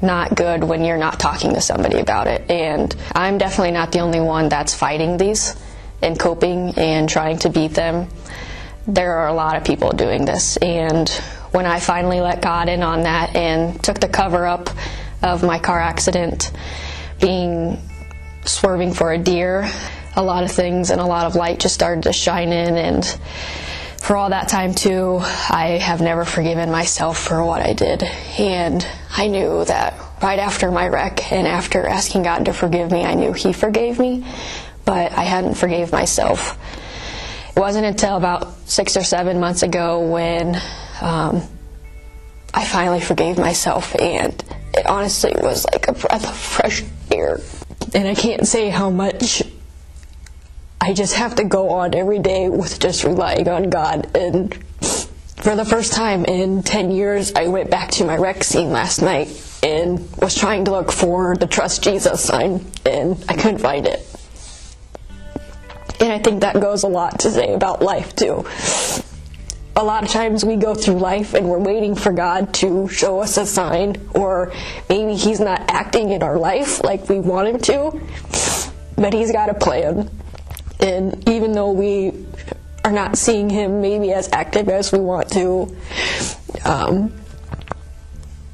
not 0.03 0.35
good 0.35 0.65
when 0.65 0.85
you're 0.85 0.99
not 0.99 1.21
talking 1.21 1.55
to 1.55 1.61
somebody 1.61 2.01
about 2.01 2.27
it. 2.27 2.51
And 2.51 2.93
I'm 3.15 3.39
definitely 3.39 3.71
not 3.71 3.93
the 3.93 4.01
only 4.01 4.19
one 4.19 4.49
that's 4.49 4.75
fighting 4.75 5.17
these 5.17 5.55
and 6.03 6.19
coping 6.19 6.75
and 6.77 7.09
trying 7.09 7.39
to 7.39 7.51
beat 7.51 7.75
them. 7.75 8.09
There 8.89 9.15
are 9.15 9.29
a 9.29 9.33
lot 9.33 9.57
of 9.57 9.63
people 9.63 9.93
doing 9.93 10.25
this. 10.25 10.57
And 10.57 11.09
when 11.55 11.67
I 11.67 11.79
finally 11.79 12.21
let 12.21 12.43
God 12.43 12.69
in 12.69 12.83
on 12.83 13.03
that 13.03 13.37
and 13.37 13.81
took 13.81 14.01
the 14.01 14.09
cover 14.09 14.45
up 14.45 14.71
of 15.23 15.45
my 15.45 15.61
car 15.61 15.81
accident, 15.81 16.51
being 17.21 17.79
swerving 18.45 18.93
for 18.93 19.13
a 19.13 19.19
deer, 19.19 19.71
a 20.17 20.23
lot 20.23 20.43
of 20.43 20.51
things 20.51 20.91
and 20.91 21.01
a 21.01 21.05
lot 21.05 21.27
of 21.27 21.37
light 21.37 21.61
just 21.61 21.73
started 21.73 22.03
to 22.05 22.13
shine 22.13 22.53
in 22.53 22.77
and 22.77 23.05
for 23.99 24.17
all 24.17 24.31
that 24.31 24.49
time 24.49 24.75
too, 24.75 25.21
I 25.23 25.79
have 25.81 26.01
never 26.03 26.25
forgiven 26.25 26.73
myself 26.73 27.19
for 27.19 27.43
what 27.43 27.63
I 27.63 27.73
did. 27.73 28.03
And 28.37 28.87
I 29.17 29.29
knew 29.29 29.65
that 29.65 29.95
right 30.23 30.39
after 30.39 30.71
my 30.71 30.89
wreck 30.89 31.33
and 31.33 31.47
after 31.47 31.87
asking 31.87 32.25
God 32.25 32.47
to 32.47 32.53
forgive 32.53 32.91
me, 32.91 33.05
I 33.05 33.15
knew 33.15 33.33
He 33.33 33.55
forgave 33.55 33.99
me, 33.99 34.27
but 34.85 35.13
I 35.13 35.23
hadn't 35.23 35.55
forgave 35.55 35.91
myself. 35.91 36.59
It 37.57 37.61
wasn't 37.61 37.87
until 37.87 38.17
about 38.17 38.69
six 38.69 38.97
or 38.97 39.05
seven 39.05 39.41
months 39.41 39.63
ago 39.63 40.01
when 40.07 40.61
um, 41.01 41.43
I 42.53 42.65
finally 42.65 43.01
forgave 43.01 43.39
myself, 43.39 43.95
and 44.01 44.33
it 44.75 44.87
honestly 44.87 45.33
was 45.37 45.67
like 45.73 45.89
a 45.89 45.93
breath 45.93 46.29
of 46.29 46.37
fresh 46.37 46.85
air. 47.11 47.41
And 47.95 48.09
I 48.09 48.15
can't 48.15 48.47
say 48.47 48.71
how 48.71 48.91
much 48.91 49.43
I 50.81 50.93
just 50.93 51.15
have 51.15 51.37
to 51.37 51.45
go 51.45 51.71
on 51.71 51.95
every 51.95 52.19
day 52.19 52.49
with 52.49 52.79
just 52.79 53.05
relying 53.05 53.49
on 53.49 53.71
God. 53.71 54.15
And 54.17 54.55
for 55.39 55.57
the 55.57 55.65
first 55.65 55.93
time 55.93 56.25
in 56.25 56.63
10 56.63 56.91
years, 56.91 57.33
I 57.35 57.49
went 57.49 57.71
back 57.71 57.91
to 57.93 58.05
my 58.05 58.17
wreck 58.17 58.45
scene 58.45 58.71
last 58.71 59.03
night 59.03 59.29
and 59.63 60.07
was 60.21 60.35
trying 60.35 60.67
to 60.67 60.73
look 60.73 60.93
for 60.93 61.37
the 61.37 61.47
Trust 61.47 61.83
Jesus 61.83 62.23
sign, 62.23 62.65
and 62.85 63.23
I 63.29 63.35
couldn't 63.35 63.59
find 63.59 63.87
it. 63.87 64.07
And 66.01 66.13
I 66.13 66.19
think 66.19 66.43
that 66.43 66.61
goes 66.61 66.83
a 66.83 66.89
lot 66.89 67.21
to 67.21 67.31
say 67.31 67.55
about 67.55 67.81
life, 67.81 68.15
too. 68.15 68.45
A 69.77 69.83
lot 69.83 70.05
of 70.05 70.11
times 70.11 70.45
we 70.45 70.57
go 70.57 70.75
through 70.75 70.99
life 70.99 71.35
and 71.35 71.49
we're 71.49 71.59
waiting 71.59 71.95
for 71.95 72.13
God 72.13 72.55
to 72.55 72.89
show 72.89 73.21
us 73.21 73.37
a 73.37 73.47
sign, 73.47 73.97
or 74.15 74.53
maybe 74.89 75.15
He's 75.15 75.41
not 75.41 75.63
acting 75.69 76.11
in 76.11 76.23
our 76.23 76.39
life 76.39 76.83
like 76.85 77.09
we 77.09 77.19
want 77.19 77.49
Him 77.49 77.59
to, 77.61 78.01
but 78.97 79.13
He's 79.13 79.33
got 79.33 79.51
a 79.51 79.55
plan. 79.55 80.11
And 80.81 81.29
even 81.29 81.53
though 81.53 81.73
we 81.73 82.13
are 82.85 82.93
not 82.93 83.17
seeing 83.17 83.49
him 83.49 83.81
maybe 83.81 84.13
as 84.13 84.29
active 84.33 84.69
as 84.69 84.93
we 84.93 84.99
want 84.99 85.31
to, 85.33 85.75
um, 86.65 87.13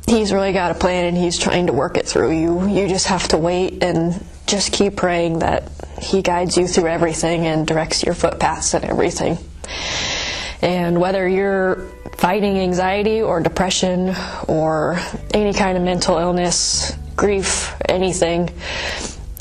he's 0.06 0.32
really 0.32 0.52
got 0.52 0.70
a 0.70 0.74
plan 0.74 1.06
and 1.06 1.16
he's 1.16 1.36
trying 1.36 1.66
to 1.66 1.72
work 1.72 1.96
it 1.96 2.06
through 2.06 2.32
you. 2.38 2.68
You 2.68 2.88
just 2.88 3.08
have 3.08 3.26
to 3.28 3.38
wait 3.38 3.82
and 3.82 4.24
just 4.46 4.72
keep 4.72 4.96
praying 4.96 5.40
that 5.40 5.70
he 6.00 6.22
guides 6.22 6.56
you 6.56 6.68
through 6.68 6.86
everything 6.86 7.46
and 7.46 7.66
directs 7.66 8.04
your 8.04 8.14
footpaths 8.14 8.74
and 8.74 8.84
everything. 8.84 9.38
And 10.62 11.00
whether 11.00 11.26
you're 11.28 11.76
fighting 12.16 12.58
anxiety 12.58 13.22
or 13.22 13.40
depression 13.40 14.14
or 14.46 15.00
any 15.32 15.54
kind 15.54 15.76
of 15.78 15.82
mental 15.82 16.18
illness, 16.18 16.96
grief, 17.16 17.74
anything, 17.88 18.50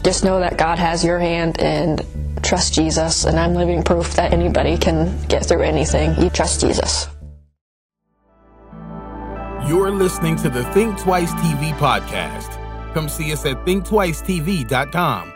just 0.03 0.23
know 0.23 0.39
that 0.39 0.57
God 0.57 0.79
has 0.79 1.03
your 1.03 1.19
hand 1.19 1.59
and 1.59 2.05
trust 2.41 2.73
Jesus, 2.73 3.25
and 3.25 3.37
I'm 3.37 3.53
living 3.53 3.83
proof 3.83 4.15
that 4.15 4.33
anybody 4.33 4.77
can 4.77 5.21
get 5.27 5.45
through 5.45 5.63
anything. 5.63 6.15
You 6.21 6.29
trust 6.29 6.61
Jesus. 6.61 7.07
You're 9.67 9.91
listening 9.91 10.35
to 10.37 10.49
the 10.49 10.63
Think 10.73 10.97
Twice 10.99 11.31
TV 11.33 11.73
podcast. 11.73 12.55
Come 12.93 13.09
see 13.09 13.31
us 13.33 13.45
at 13.45 13.57
thinktwicetv.com. 13.65 15.33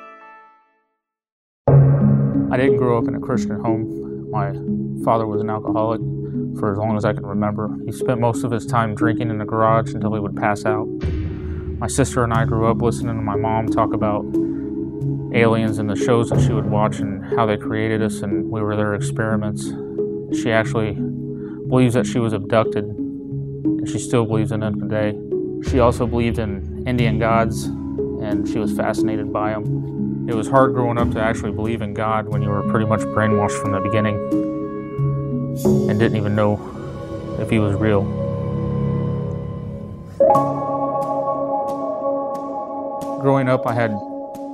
I 2.51 2.57
didn't 2.57 2.77
grow 2.77 2.97
up 2.97 3.07
in 3.07 3.15
a 3.15 3.19
Christian 3.19 3.59
home. 3.59 4.12
My 4.33 4.51
father 5.05 5.27
was 5.27 5.41
an 5.41 5.51
alcoholic, 5.51 6.01
for 6.59 6.71
as 6.71 6.79
long 6.79 6.97
as 6.97 7.05
I 7.05 7.13
can 7.13 7.23
remember. 7.23 7.69
He 7.85 7.91
spent 7.91 8.19
most 8.19 8.43
of 8.43 8.49
his 8.49 8.65
time 8.65 8.95
drinking 8.95 9.29
in 9.29 9.37
the 9.37 9.45
garage 9.45 9.93
until 9.93 10.11
he 10.15 10.19
would 10.19 10.35
pass 10.35 10.65
out. 10.65 10.87
My 11.77 11.85
sister 11.85 12.23
and 12.23 12.33
I 12.33 12.43
grew 12.45 12.65
up 12.65 12.81
listening 12.81 13.15
to 13.15 13.21
my 13.21 13.35
mom 13.35 13.67
talk 13.67 13.93
about 13.93 14.25
aliens 15.35 15.77
and 15.77 15.87
the 15.87 15.95
shows 15.95 16.31
that 16.31 16.41
she 16.41 16.51
would 16.51 16.65
watch 16.65 16.97
and 16.97 17.23
how 17.35 17.45
they 17.45 17.57
created 17.57 18.01
us 18.01 18.23
and 18.23 18.49
we 18.49 18.59
were 18.59 18.75
their 18.75 18.95
experiments. 18.95 19.71
She 20.41 20.51
actually 20.51 20.93
believes 21.67 21.93
that 21.93 22.07
she 22.07 22.17
was 22.17 22.33
abducted 22.33 22.85
and 22.85 23.87
she 23.87 23.99
still 23.99 24.25
believes 24.25 24.51
in 24.51 24.63
it 24.63 24.73
today. 24.79 25.13
She 25.69 25.79
also 25.79 26.07
believed 26.07 26.39
in 26.39 26.87
Indian 26.87 27.19
gods 27.19 27.65
and 27.65 28.49
she 28.49 28.57
was 28.57 28.75
fascinated 28.75 29.31
by 29.31 29.51
them. 29.51 30.02
It 30.25 30.33
was 30.33 30.47
hard 30.47 30.73
growing 30.73 30.97
up 30.97 31.11
to 31.11 31.21
actually 31.21 31.51
believe 31.51 31.81
in 31.81 31.93
God 31.93 32.29
when 32.29 32.41
you 32.41 32.47
were 32.47 32.63
pretty 32.63 32.85
much 32.85 33.01
brainwashed 33.01 33.61
from 33.61 33.73
the 33.73 33.81
beginning 33.81 34.15
and 35.89 35.99
didn't 35.99 36.15
even 36.15 36.33
know 36.33 36.57
if 37.39 37.49
he 37.49 37.59
was 37.59 37.75
real. 37.75 38.03
Growing 43.21 43.49
up, 43.49 43.67
I 43.67 43.73
had 43.73 43.93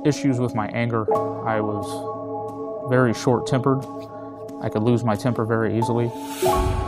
issues 0.04 0.40
with 0.40 0.56
my 0.56 0.66
anger. 0.68 1.06
I 1.46 1.60
was 1.60 2.90
very 2.90 3.14
short 3.14 3.46
tempered. 3.46 3.84
I 4.60 4.68
could 4.68 4.82
lose 4.82 5.04
my 5.04 5.14
temper 5.14 5.44
very 5.44 5.78
easily. 5.78 6.10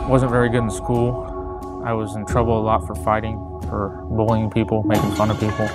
Wasn't 0.09 0.29
very 0.29 0.49
good 0.49 0.63
in 0.63 0.69
school. 0.69 1.81
I 1.85 1.93
was 1.93 2.15
in 2.15 2.25
trouble 2.25 2.59
a 2.59 2.63
lot 2.63 2.85
for 2.85 2.95
fighting, 2.95 3.37
for 3.69 4.05
bullying 4.09 4.49
people, 4.49 4.83
making 4.83 5.11
fun 5.11 5.31
of 5.31 5.39
people. 5.39 5.67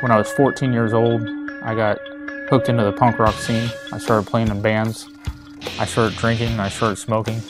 When 0.00 0.10
I 0.10 0.16
was 0.16 0.30
14 0.32 0.72
years 0.72 0.94
old, 0.94 1.20
I 1.62 1.74
got 1.74 1.98
hooked 2.48 2.68
into 2.68 2.84
the 2.84 2.92
punk 2.92 3.18
rock 3.18 3.34
scene. 3.34 3.70
I 3.92 3.98
started 3.98 4.26
playing 4.26 4.48
in 4.48 4.62
bands. 4.62 5.08
I 5.78 5.84
started 5.84 6.16
drinking. 6.16 6.58
I 6.58 6.68
started 6.68 6.96
smoking. 6.96 7.40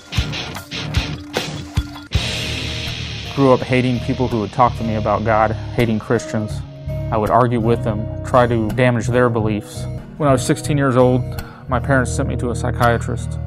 Grew 3.37 3.53
up 3.53 3.61
hating 3.61 4.01
people 4.01 4.27
who 4.27 4.41
would 4.41 4.53
talk 4.53 4.77
to 4.79 4.85
me 4.85 4.97
about 4.97 5.25
God, 5.25 5.53
hating 5.53 6.01
Christians. 6.01 6.61
I 7.13 7.17
would 7.17 7.31
argue 7.31 7.61
with 7.61 7.85
them, 7.85 8.25
try 8.25 8.47
to 8.47 8.69
damage 8.71 9.07
their 9.07 9.31
beliefs. 9.31 9.85
When 10.17 10.29
I 10.29 10.33
was 10.33 10.45
16 10.45 10.77
years 10.77 10.97
old, 10.97 11.23
my 11.69 11.79
parents 11.79 12.15
sent 12.15 12.29
me 12.29 12.37
to 12.37 12.51
a 12.51 12.55
psychiatrist 12.55 13.39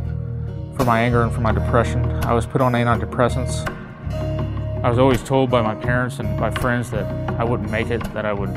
for 0.77 0.86
my 0.86 1.01
anger 1.01 1.24
and 1.24 1.32
for 1.32 1.41
my 1.41 1.51
depression. 1.51 2.10
I 2.24 2.34
was 2.34 2.46
put 2.46 2.62
on 2.62 2.72
antidepressants. 2.72 3.70
I 4.84 4.89
was 4.89 4.98
always 4.98 5.22
told 5.24 5.51
by 5.51 5.62
my 5.62 5.75
parents 5.75 6.20
and 6.20 6.39
by 6.39 6.51
friends 6.51 6.89
that 6.91 7.05
I 7.39 7.43
wouldn't 7.43 7.70
make 7.70 7.89
it, 7.89 8.03
that 8.13 8.25
I 8.25 8.34
would 8.34 8.50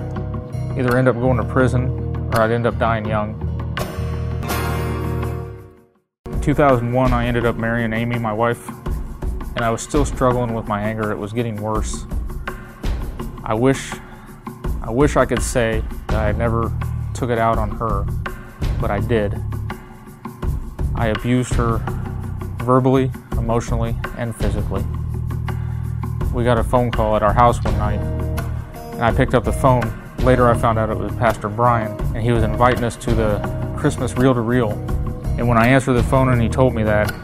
either 0.76 0.98
end 0.98 1.08
up 1.08 1.16
going 1.16 1.38
to 1.38 1.44
prison 1.44 1.88
or 2.32 2.40
I'd 2.40 2.50
end 2.50 2.66
up 2.66 2.78
dying 2.78 3.06
young. 3.06 3.42
In 6.26 6.40
2001, 6.40 7.12
I 7.12 7.26
ended 7.26 7.46
up 7.46 7.56
marrying 7.56 7.92
Amy, 7.92 8.18
my 8.18 8.32
wife, 8.32 8.68
and 9.56 9.60
I 9.60 9.70
was 9.70 9.80
still 9.80 10.04
struggling 10.04 10.54
with 10.54 10.68
my 10.68 10.80
anger. 10.80 11.10
It 11.10 11.18
was 11.18 11.32
getting 11.32 11.56
worse. 11.56 12.04
I 13.42 13.54
wish 13.54 13.92
I 14.82 14.90
wish 14.90 15.16
I 15.16 15.26
could 15.26 15.42
say 15.42 15.82
that 16.08 16.16
I 16.16 16.30
never 16.30 16.72
took 17.12 17.30
it 17.30 17.38
out 17.38 17.58
on 17.58 17.70
her, 17.70 18.04
but 18.80 18.90
I 18.90 19.00
did. 19.00 19.34
I 20.94 21.08
abused 21.08 21.54
her 21.54 21.78
verbally, 22.58 23.10
emotionally, 23.32 23.96
and 24.16 24.34
physically. 24.36 24.84
We 26.32 26.44
got 26.44 26.56
a 26.58 26.62
phone 26.62 26.92
call 26.92 27.16
at 27.16 27.22
our 27.24 27.32
house 27.32 27.62
one 27.64 27.76
night, 27.78 28.00
and 28.92 29.02
I 29.02 29.12
picked 29.12 29.34
up 29.34 29.42
the 29.42 29.52
phone. 29.52 30.05
Later, 30.26 30.50
I 30.50 30.58
found 30.58 30.78
out 30.78 30.90
it 30.90 30.98
was 30.98 31.10
Pastor 31.14 31.48
Brian, 31.48 31.92
and 32.14 32.18
he 32.18 32.32
was 32.32 32.42
inviting 32.42 32.84
us 32.84 32.96
to 32.96 33.14
the 33.14 33.38
Christmas 33.78 34.14
reel 34.18 34.34
to 34.34 34.42
reel. 34.42 34.72
And 35.38 35.48
when 35.48 35.56
I 35.56 35.68
answered 35.68 35.94
the 35.94 36.02
phone 36.02 36.28
and 36.28 36.42
he 36.42 36.48
told 36.48 36.74
me 36.74 36.82
that, 36.82 37.14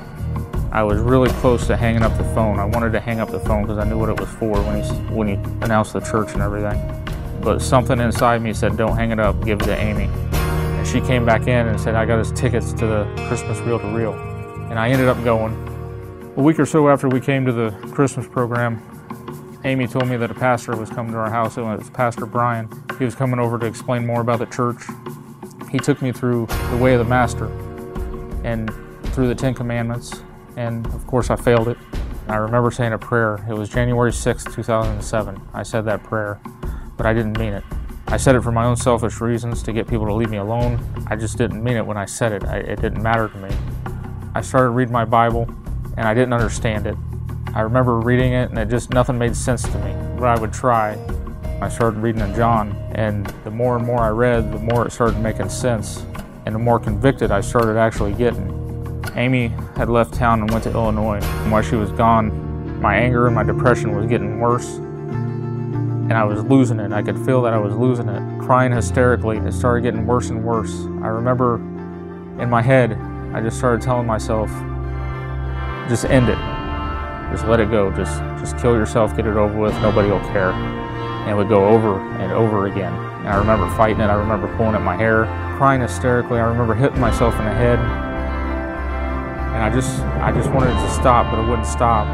I 0.70 0.82
was 0.82 1.00
really 1.00 1.28
close 1.40 1.66
to 1.66 1.76
hanging 1.76 2.02
up 2.02 2.16
the 2.16 2.24
phone. 2.32 2.58
I 2.58 2.64
wanted 2.64 2.92
to 2.92 3.00
hang 3.00 3.20
up 3.20 3.30
the 3.30 3.40
phone 3.40 3.62
because 3.62 3.76
I 3.76 3.84
knew 3.84 3.98
what 3.98 4.08
it 4.08 4.18
was 4.18 4.30
for 4.30 4.62
when 4.62 4.82
he 4.82 4.88
when 5.14 5.28
he 5.28 5.34
announced 5.64 5.92
the 5.92 6.00
church 6.00 6.32
and 6.32 6.40
everything 6.40 7.02
but 7.42 7.60
something 7.60 7.98
inside 7.98 8.40
me 8.40 8.52
said, 8.52 8.76
don't 8.76 8.96
hang 8.96 9.10
it 9.10 9.18
up, 9.18 9.44
give 9.44 9.60
it 9.60 9.64
to 9.64 9.76
Amy. 9.76 10.04
And 10.32 10.86
she 10.86 11.00
came 11.00 11.26
back 11.26 11.42
in 11.42 11.66
and 11.66 11.78
said, 11.80 11.96
I 11.96 12.06
got 12.06 12.20
us 12.20 12.30
tickets 12.32 12.72
to 12.74 12.86
the 12.86 13.24
Christmas 13.26 13.58
Reel 13.60 13.80
to 13.80 13.88
Reel. 13.88 14.12
And 14.70 14.78
I 14.78 14.88
ended 14.90 15.08
up 15.08 15.22
going. 15.24 15.52
A 16.36 16.40
week 16.40 16.58
or 16.58 16.66
so 16.66 16.88
after 16.88 17.08
we 17.08 17.20
came 17.20 17.44
to 17.44 17.52
the 17.52 17.70
Christmas 17.92 18.26
program, 18.26 18.80
Amy 19.64 19.86
told 19.86 20.08
me 20.08 20.16
that 20.16 20.30
a 20.30 20.34
pastor 20.34 20.76
was 20.76 20.90
coming 20.90 21.12
to 21.12 21.18
our 21.18 21.30
house. 21.30 21.56
It 21.56 21.62
was 21.62 21.88
Pastor 21.90 22.26
Brian. 22.26 22.68
He 22.98 23.04
was 23.04 23.14
coming 23.14 23.38
over 23.38 23.58
to 23.58 23.66
explain 23.66 24.06
more 24.06 24.20
about 24.20 24.40
the 24.40 24.46
church. 24.46 24.82
He 25.70 25.78
took 25.78 26.02
me 26.02 26.12
through 26.12 26.46
the 26.70 26.76
way 26.76 26.94
of 26.94 26.98
the 26.98 27.04
Master 27.04 27.46
and 28.44 28.70
through 29.14 29.28
the 29.28 29.34
Ten 29.34 29.54
Commandments. 29.54 30.22
And 30.56 30.86
of 30.88 31.06
course, 31.06 31.30
I 31.30 31.36
failed 31.36 31.68
it. 31.68 31.78
I 32.28 32.36
remember 32.36 32.70
saying 32.70 32.92
a 32.92 32.98
prayer. 32.98 33.44
It 33.48 33.54
was 33.54 33.68
January 33.68 34.12
6, 34.12 34.44
2007. 34.44 35.40
I 35.54 35.62
said 35.62 35.84
that 35.84 36.02
prayer 36.02 36.40
but 37.02 37.06
I 37.06 37.12
didn't 37.14 37.36
mean 37.38 37.52
it. 37.52 37.64
I 38.08 38.16
said 38.16 38.36
it 38.36 38.42
for 38.42 38.52
my 38.52 38.64
own 38.64 38.76
selfish 38.76 39.20
reasons 39.20 39.62
to 39.64 39.72
get 39.72 39.88
people 39.88 40.06
to 40.06 40.14
leave 40.14 40.30
me 40.30 40.36
alone. 40.36 40.78
I 41.08 41.16
just 41.16 41.38
didn't 41.38 41.62
mean 41.64 41.76
it 41.76 41.84
when 41.84 41.96
I 41.96 42.04
said 42.04 42.30
it. 42.32 42.44
I, 42.44 42.58
it 42.58 42.80
didn't 42.80 43.02
matter 43.02 43.28
to 43.28 43.38
me. 43.38 43.50
I 44.34 44.40
started 44.40 44.70
reading 44.70 44.92
my 44.92 45.04
Bible 45.04 45.48
and 45.96 46.06
I 46.06 46.14
didn't 46.14 46.32
understand 46.32 46.86
it. 46.86 46.96
I 47.54 47.60
remember 47.60 47.98
reading 47.98 48.32
it 48.32 48.50
and 48.50 48.58
it 48.58 48.68
just 48.68 48.90
nothing 48.90 49.18
made 49.18 49.36
sense 49.36 49.62
to 49.62 49.78
me. 49.78 49.94
But 50.18 50.24
I 50.24 50.38
would 50.40 50.52
try. 50.52 50.98
I 51.60 51.68
started 51.68 52.00
reading 52.00 52.22
in 52.22 52.34
John, 52.34 52.72
and 52.92 53.26
the 53.44 53.50
more 53.50 53.76
and 53.76 53.86
more 53.86 54.00
I 54.00 54.08
read, 54.08 54.52
the 54.52 54.58
more 54.58 54.86
it 54.86 54.90
started 54.90 55.18
making 55.20 55.48
sense, 55.48 56.04
and 56.44 56.54
the 56.54 56.58
more 56.58 56.80
convicted 56.80 57.30
I 57.30 57.40
started 57.40 57.76
actually 57.76 58.14
getting. 58.14 59.04
Amy 59.14 59.48
had 59.76 59.88
left 59.88 60.14
town 60.14 60.40
and 60.40 60.50
went 60.50 60.64
to 60.64 60.70
Illinois. 60.70 61.20
And 61.22 61.52
while 61.52 61.62
she 61.62 61.76
was 61.76 61.92
gone, 61.92 62.80
my 62.80 62.96
anger 62.96 63.26
and 63.26 63.34
my 63.34 63.44
depression 63.44 63.94
was 63.94 64.06
getting 64.06 64.40
worse 64.40 64.80
and 66.12 66.14
I 66.14 66.24
was 66.24 66.44
losing 66.44 66.78
it. 66.78 66.92
I 66.92 67.00
could 67.00 67.18
feel 67.24 67.40
that 67.42 67.54
I 67.54 67.58
was 67.58 67.74
losing 67.74 68.08
it, 68.08 68.40
crying 68.42 68.70
hysterically. 68.70 69.38
It 69.38 69.52
started 69.52 69.82
getting 69.82 70.06
worse 70.06 70.28
and 70.28 70.44
worse. 70.44 70.72
I 71.02 71.08
remember 71.08 71.54
in 72.38 72.50
my 72.50 72.60
head, 72.60 72.92
I 73.32 73.40
just 73.40 73.56
started 73.56 73.80
telling 73.80 74.06
myself, 74.06 74.50
just 75.88 76.04
end 76.04 76.28
it. 76.28 76.61
Just 77.32 77.46
let 77.46 77.60
it 77.60 77.70
go. 77.70 77.90
Just 77.90 78.18
just 78.38 78.58
kill 78.58 78.74
yourself, 78.74 79.16
get 79.16 79.26
it 79.26 79.36
over 79.36 79.58
with, 79.58 79.72
nobody 79.80 80.10
will 80.10 80.20
care. 80.20 80.52
And 80.52 81.30
it 81.30 81.34
would 81.34 81.48
go 81.48 81.66
over 81.66 81.98
and 82.18 82.30
over 82.32 82.66
again. 82.66 82.92
And 82.92 83.28
I 83.28 83.36
remember 83.36 83.68
fighting 83.74 84.00
it, 84.00 84.06
I 84.06 84.14
remember 84.14 84.54
pulling 84.56 84.74
at 84.74 84.82
my 84.82 84.96
hair, 84.96 85.24
crying 85.56 85.80
hysterically, 85.80 86.38
I 86.38 86.44
remember 86.44 86.74
hitting 86.74 87.00
myself 87.00 87.34
in 87.38 87.44
the 87.46 87.54
head. 87.54 87.78
And 89.54 89.62
I 89.62 89.70
just 89.70 90.00
I 90.20 90.30
just 90.32 90.50
wanted 90.50 90.70
it 90.70 90.80
to 90.82 90.90
stop, 90.90 91.30
but 91.30 91.42
it 91.42 91.48
wouldn't 91.48 91.66
stop. 91.66 92.06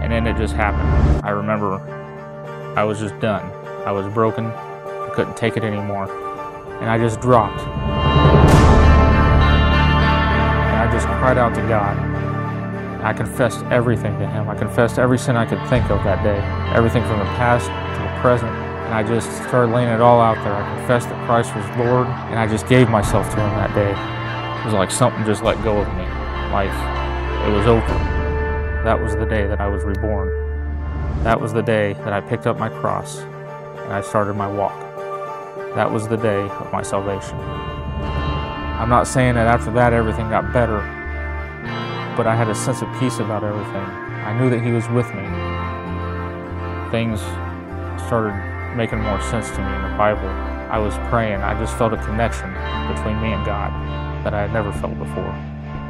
And 0.00 0.12
then 0.12 0.26
it 0.26 0.36
just 0.36 0.54
happened. 0.54 1.26
I 1.26 1.30
remember 1.30 1.80
I 2.76 2.84
was 2.84 3.00
just 3.00 3.18
done. 3.18 3.50
I 3.84 3.90
was 3.90 4.06
broken. 4.14 4.46
I 4.46 5.10
couldn't 5.12 5.36
take 5.36 5.56
it 5.56 5.64
anymore. 5.64 6.08
And 6.80 6.88
I 6.88 6.98
just 6.98 7.20
dropped. 7.20 7.60
And 7.60 7.68
I 10.78 10.88
just 10.92 11.06
cried 11.06 11.36
out 11.36 11.54
to 11.56 11.62
God. 11.62 12.09
I 13.02 13.12
confessed 13.12 13.64
everything 13.66 14.18
to 14.18 14.26
Him. 14.26 14.48
I 14.48 14.54
confessed 14.54 14.98
every 14.98 15.18
sin 15.18 15.36
I 15.36 15.46
could 15.46 15.60
think 15.68 15.90
of 15.90 16.02
that 16.04 16.22
day, 16.22 16.38
everything 16.74 17.02
from 17.04 17.18
the 17.18 17.30
past 17.36 17.66
to 17.66 18.02
the 18.02 18.20
present. 18.20 18.50
And 18.50 18.94
I 18.94 19.02
just 19.02 19.30
started 19.48 19.72
laying 19.72 19.88
it 19.88 20.00
all 20.00 20.20
out 20.20 20.42
there. 20.44 20.54
I 20.54 20.76
confessed 20.78 21.08
that 21.08 21.26
Christ 21.26 21.54
was 21.54 21.64
Lord, 21.78 22.06
and 22.06 22.38
I 22.38 22.46
just 22.46 22.68
gave 22.68 22.88
myself 22.90 23.28
to 23.30 23.36
Him 23.36 23.50
that 23.56 23.74
day. 23.74 23.90
It 23.90 24.64
was 24.64 24.74
like 24.74 24.90
something 24.90 25.24
just 25.24 25.42
let 25.42 25.62
go 25.64 25.78
of 25.78 25.88
me. 25.96 26.04
Life, 26.52 26.74
it 27.46 27.52
was 27.52 27.66
over. 27.66 27.86
That 28.84 29.00
was 29.00 29.14
the 29.14 29.26
day 29.26 29.46
that 29.46 29.60
I 29.60 29.68
was 29.68 29.84
reborn. 29.84 30.28
That 31.22 31.40
was 31.40 31.52
the 31.52 31.62
day 31.62 31.92
that 31.92 32.12
I 32.12 32.20
picked 32.20 32.46
up 32.46 32.58
my 32.58 32.68
cross 32.68 33.18
and 33.18 33.92
I 33.92 34.00
started 34.00 34.34
my 34.34 34.46
walk. 34.46 34.78
That 35.74 35.90
was 35.90 36.08
the 36.08 36.16
day 36.16 36.42
of 36.42 36.72
my 36.72 36.82
salvation. 36.82 37.36
I'm 37.38 38.88
not 38.88 39.06
saying 39.06 39.34
that 39.34 39.46
after 39.46 39.70
that 39.72 39.92
everything 39.92 40.30
got 40.30 40.52
better, 40.52 40.80
but 42.16 42.26
I 42.26 42.34
had 42.34 42.48
a 42.48 42.54
sense 42.54 42.82
of 42.82 42.88
peace 42.98 43.18
about 43.18 43.44
everything. 43.44 43.74
I 43.74 44.38
knew 44.38 44.50
that 44.50 44.62
He 44.62 44.70
was 44.72 44.88
with 44.88 45.06
me. 45.14 45.24
Things 46.90 47.20
started 48.06 48.34
making 48.76 49.00
more 49.00 49.20
sense 49.22 49.50
to 49.50 49.58
me 49.58 49.74
in 49.74 49.82
the 49.82 49.96
Bible. 49.96 50.28
I 50.70 50.78
was 50.78 50.94
praying, 51.10 51.40
I 51.42 51.58
just 51.58 51.76
felt 51.76 51.92
a 51.92 51.96
connection 51.96 52.48
between 52.94 53.20
me 53.20 53.32
and 53.32 53.44
God 53.44 53.70
that 54.24 54.34
I 54.34 54.42
had 54.42 54.52
never 54.52 54.72
felt 54.72 54.98
before. 54.98 55.34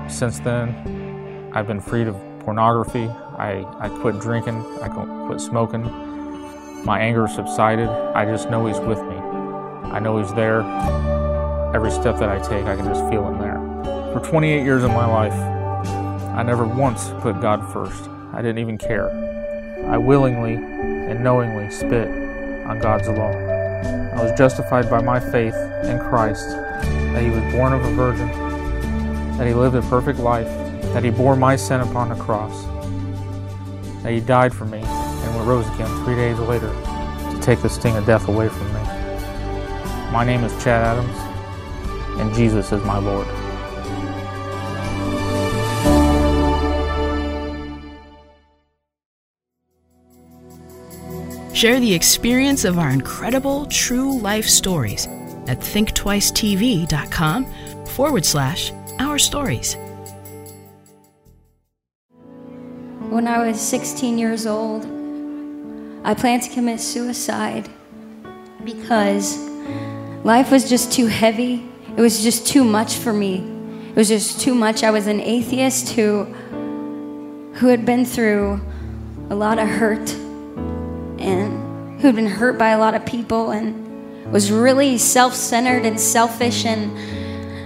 Since 0.08 0.40
then, 0.40 1.50
I've 1.52 1.66
been 1.66 1.80
freed 1.80 2.08
of 2.08 2.16
pornography. 2.40 3.08
I, 3.08 3.64
I 3.78 3.88
quit 4.00 4.20
drinking. 4.20 4.64
I 4.82 4.88
quit 5.26 5.40
smoking. 5.40 5.82
My 6.84 7.00
anger 7.00 7.28
subsided. 7.28 7.88
I 7.88 8.24
just 8.24 8.50
know 8.50 8.66
He's 8.66 8.80
with 8.80 8.98
me. 9.02 9.16
I 9.16 9.98
know 9.98 10.18
He's 10.18 10.32
there. 10.34 10.62
Every 11.74 11.90
step 11.90 12.18
that 12.18 12.28
I 12.28 12.38
take, 12.38 12.66
I 12.66 12.76
can 12.76 12.84
just 12.84 13.08
feel 13.10 13.26
Him 13.26 13.38
there. 13.38 13.58
For 14.12 14.20
28 14.20 14.62
years 14.62 14.82
of 14.82 14.90
my 14.90 15.06
life, 15.06 15.59
I 16.40 16.42
never 16.42 16.64
once 16.64 17.10
put 17.20 17.38
God 17.42 17.70
first. 17.70 18.08
I 18.32 18.40
didn't 18.40 18.60
even 18.60 18.78
care. 18.78 19.10
I 19.90 19.98
willingly 19.98 20.54
and 20.54 21.22
knowingly 21.22 21.70
spit 21.70 22.08
on 22.64 22.78
God's 22.78 23.08
law. 23.08 23.28
I 23.28 24.22
was 24.22 24.32
justified 24.38 24.88
by 24.88 25.02
my 25.02 25.20
faith 25.20 25.54
in 25.84 25.98
Christ, 25.98 26.48
that 26.48 27.22
He 27.22 27.28
was 27.28 27.42
born 27.52 27.74
of 27.74 27.84
a 27.84 27.90
virgin, 27.90 28.28
that 29.36 29.46
He 29.46 29.52
lived 29.52 29.76
a 29.76 29.82
perfect 29.82 30.18
life, 30.18 30.48
that 30.94 31.04
He 31.04 31.10
bore 31.10 31.36
my 31.36 31.56
sin 31.56 31.82
upon 31.82 32.08
the 32.08 32.14
cross, 32.14 32.64
that 34.02 34.10
He 34.14 34.20
died 34.20 34.54
for 34.54 34.64
me 34.64 34.80
and 34.80 35.46
rose 35.46 35.66
again 35.74 36.04
three 36.06 36.16
days 36.16 36.38
later 36.38 36.70
to 36.70 37.38
take 37.42 37.60
the 37.60 37.68
sting 37.68 37.98
of 37.98 38.06
death 38.06 38.28
away 38.28 38.48
from 38.48 38.66
me. 38.68 38.80
My 40.10 40.24
name 40.24 40.42
is 40.44 40.52
Chad 40.64 40.98
Adams, 40.98 42.18
and 42.18 42.34
Jesus 42.34 42.72
is 42.72 42.82
my 42.84 42.96
Lord. 42.96 43.26
Share 51.60 51.78
the 51.78 51.92
experience 51.92 52.64
of 52.64 52.78
our 52.78 52.88
incredible 52.88 53.66
true 53.66 54.18
life 54.18 54.46
stories 54.46 55.06
at 55.46 55.60
thinktwicetv.com 55.60 57.46
forward 57.84 58.24
slash 58.24 58.72
our 58.98 59.18
stories. 59.18 59.76
When 63.10 63.28
I 63.28 63.46
was 63.46 63.60
16 63.60 64.16
years 64.16 64.46
old, 64.46 64.86
I 66.02 66.14
planned 66.14 66.44
to 66.44 66.48
commit 66.48 66.80
suicide 66.80 67.68
because 68.64 69.36
life 70.24 70.50
was 70.50 70.66
just 70.66 70.90
too 70.90 71.08
heavy. 71.08 71.68
It 71.94 72.00
was 72.00 72.22
just 72.22 72.46
too 72.46 72.64
much 72.64 72.94
for 72.94 73.12
me. 73.12 73.46
It 73.90 73.96
was 73.96 74.08
just 74.08 74.40
too 74.40 74.54
much. 74.54 74.82
I 74.82 74.90
was 74.90 75.06
an 75.06 75.20
atheist 75.20 75.90
who, 75.90 76.24
who 77.56 77.66
had 77.66 77.84
been 77.84 78.06
through 78.06 78.62
a 79.28 79.34
lot 79.34 79.58
of 79.58 79.68
hurt 79.68 80.16
who'd 82.00 82.16
been 82.16 82.26
hurt 82.26 82.58
by 82.58 82.70
a 82.70 82.78
lot 82.78 82.94
of 82.94 83.04
people 83.04 83.50
and 83.50 84.32
was 84.32 84.50
really 84.50 84.98
self 84.98 85.34
centered 85.34 85.84
and 85.84 86.00
selfish. 86.00 86.64
And, 86.64 86.96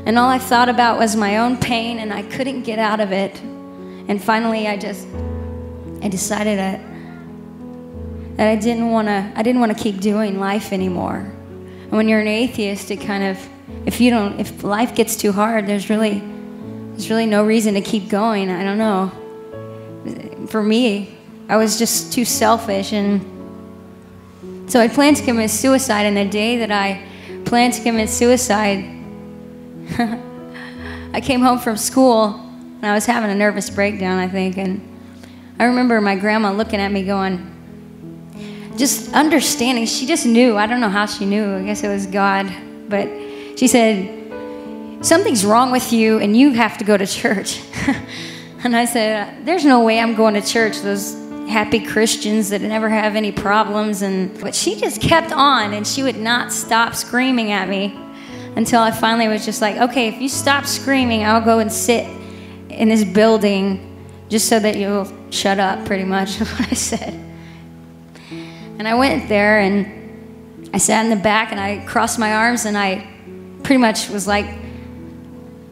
and 0.09 0.19
all 0.19 0.29
I 0.29 0.39
thought 0.39 0.69
about 0.69 0.99
was 0.99 1.17
my 1.17 1.39
own 1.39 1.57
pain, 1.57 1.99
and 1.99 2.13
I 2.13 2.23
couldn't 2.23 2.63
get 2.63 2.79
out 2.79 3.01
of 3.01 3.13
it. 3.13 3.41
And 4.09 4.23
finally, 4.23 4.67
I 4.69 4.77
just 4.77 5.07
I 6.03 6.09
decided 6.09 6.59
that, 6.59 6.81
that 8.37 8.49
I 8.49 8.57
didn't 8.57 8.91
want 8.91 9.09
to 9.09 9.33
I 9.35 9.43
didn't 9.43 9.61
want 9.61 9.77
to 9.77 9.83
keep 9.83 10.01
doing 10.01 10.39
life 10.39 10.73
anymore. 10.73 11.17
And 11.17 11.93
when 11.93 12.09
you're 12.09 12.21
an 12.21 12.29
atheist, 12.29 12.91
it 12.91 13.01
kind 13.01 13.25
of 13.25 13.49
if 13.87 14.01
you 14.01 14.11
don't 14.11 14.41
if 14.41 14.65
life 14.65 14.95
gets 14.95 15.17
too 15.17 15.33
hard, 15.33 15.67
there's 15.67 15.89
really 15.89 16.23
there's 16.91 17.09
really 17.09 17.27
no 17.27 17.45
reason 17.45 17.75
to 17.75 17.81
keep 17.81 18.09
going. 18.09 18.51
I 18.51 18.65
don't 18.65 18.79
know. 18.79 20.47
For 20.49 20.63
me, 20.63 21.17
I 21.49 21.57
was 21.57 21.79
just 21.79 22.13
too 22.13 22.25
selfish 22.25 22.93
and 22.93 23.34
so 24.67 24.81
I 24.81 24.89
planned 24.89 25.17
to 25.19 25.25
commit 25.25 25.51
suicide 25.51 26.07
and 26.07 26.17
the 26.17 26.25
day 26.25 26.59
that 26.59 26.71
I 26.71 27.05
planned 27.45 27.75
to 27.75 27.83
commit 27.83 28.09
suicide 28.09 28.85
I 31.13 31.21
came 31.23 31.41
home 31.41 31.59
from 31.59 31.77
school 31.77 32.35
and 32.35 32.87
I 32.87 32.95
was 32.95 33.07
having 33.07 33.31
a 33.31 33.35
nervous 33.35 33.71
breakdown, 33.71 34.19
I 34.19 34.29
think, 34.29 34.57
and 34.57 34.81
I 35.59 35.65
remember 35.65 36.01
my 36.01 36.17
grandma 36.17 36.53
looking 36.53 36.81
at 36.81 36.91
me 36.91 37.05
going, 37.05 37.51
just 38.77 39.13
understanding. 39.15 39.87
She 39.87 40.07
just 40.07 40.27
knew. 40.27 40.57
I 40.57 40.67
don't 40.67 40.81
know 40.81 40.89
how 40.89 41.07
she 41.07 41.25
knew. 41.25 41.55
I 41.55 41.63
guess 41.63 41.85
it 41.85 41.89
was 41.89 42.07
God. 42.07 42.53
But 42.89 43.07
she 43.57 43.69
said, 43.69 44.23
Something's 45.05 45.45
wrong 45.45 45.71
with 45.71 45.93
you, 45.93 46.19
and 46.19 46.37
you 46.37 46.53
have 46.55 46.79
to 46.79 46.85
go 46.85 46.97
to 46.97 47.07
church. 47.07 47.61
and 48.65 48.75
I 48.75 48.85
said, 48.85 49.47
There's 49.47 49.65
no 49.65 49.85
way 49.85 50.01
I'm 50.01 50.17
going 50.17 50.35
to 50.35 50.43
church. 50.43 50.81
Those 50.81 51.15
happy 51.49 51.81
Christians 51.81 52.51
that 52.51 52.61
never 52.61 52.89
have 52.89 53.17
any 53.17 53.33
problems. 53.33 54.03
And 54.03 54.39
but 54.41 54.55
she 54.55 54.77
just 54.77 55.01
kept 55.01 55.33
on, 55.33 55.75
and 55.75 55.87
she 55.87 56.03
would 56.03 56.17
not 56.17 56.53
stop 56.53 56.95
screaming 56.95 57.53
at 57.53 57.69
me 57.69 57.99
until 58.57 58.81
I 58.81 58.91
finally 58.91 59.29
was 59.29 59.45
just 59.45 59.61
like, 59.61 59.77
Okay, 59.77 60.09
if 60.09 60.21
you 60.21 60.29
stop 60.29 60.67
screaming, 60.67 61.25
I'll 61.25 61.45
go 61.45 61.59
and 61.59 61.73
sit 61.73 62.07
in 62.71 62.89
this 62.89 63.05
building 63.05 63.91
just 64.29 64.49
so 64.49 64.59
that 64.59 64.77
you'll 64.77 65.11
shut 65.31 65.59
up, 65.59 65.85
pretty 65.87 66.05
much, 66.05 66.39
what 66.39 66.71
I 66.71 66.75
said. 66.75 67.21
And 68.79 68.89
I 68.89 68.95
went 68.95 69.29
there 69.29 69.61
and 69.61 70.71
I 70.75 70.79
sat 70.79 71.05
in 71.05 71.11
the 71.11 71.23
back 71.23 71.53
and 71.53 71.61
I 71.61 71.85
crossed 71.87 72.19
my 72.19 72.35
arms 72.35 72.65
and 72.65 72.77
I 72.77 73.09
pretty 73.63 73.79
much 73.79 74.09
was 74.09 74.27
like 74.27 74.47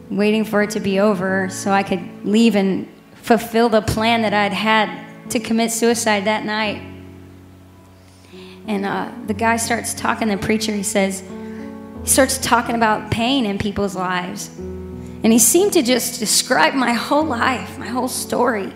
waiting 0.09 0.45
for 0.45 0.61
it 0.61 0.69
to 0.71 0.79
be 0.79 0.99
over 0.99 1.49
so 1.49 1.71
I 1.71 1.83
could 1.83 2.25
leave 2.25 2.55
and 2.55 2.87
fulfill 3.15 3.69
the 3.69 3.81
plan 3.81 4.21
that 4.21 4.33
I'd 4.33 4.53
had 4.53 4.89
to 5.29 5.39
commit 5.39 5.71
suicide 5.71 6.25
that 6.25 6.45
night. 6.45 6.81
And 8.67 8.85
uh, 8.85 9.11
the 9.25 9.33
guy 9.33 9.57
starts 9.57 9.93
talking, 9.93 10.27
the 10.27 10.37
preacher, 10.37 10.73
he 10.73 10.83
says, 10.83 11.23
he 12.03 12.09
starts 12.09 12.37
talking 12.37 12.75
about 12.75 13.11
pain 13.11 13.45
in 13.45 13.57
people's 13.57 13.95
lives. 13.95 14.49
And 14.57 15.31
he 15.31 15.39
seemed 15.39 15.73
to 15.73 15.81
just 15.81 16.19
describe 16.19 16.73
my 16.73 16.93
whole 16.93 17.23
life, 17.23 17.77
my 17.77 17.87
whole 17.87 18.07
story. 18.07 18.73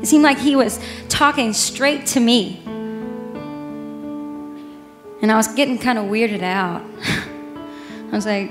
It 0.00 0.06
seemed 0.06 0.22
like 0.22 0.38
he 0.38 0.54
was 0.54 0.80
talking 1.08 1.52
straight 1.52 2.06
to 2.06 2.20
me. 2.20 2.62
And 5.20 5.32
I 5.32 5.36
was 5.36 5.48
getting 5.48 5.78
kind 5.78 5.98
of 5.98 6.04
weirded 6.04 6.42
out. 6.42 6.82
I 8.08 8.10
was 8.12 8.24
like, 8.24 8.50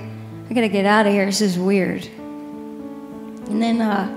I 0.49 0.53
gotta 0.53 0.67
get 0.67 0.86
out 0.86 1.07
of 1.07 1.13
here. 1.13 1.25
This 1.25 1.41
is 1.41 1.57
weird. 1.57 2.05
And 3.47 3.62
then, 3.62 3.81
uh, 3.81 4.07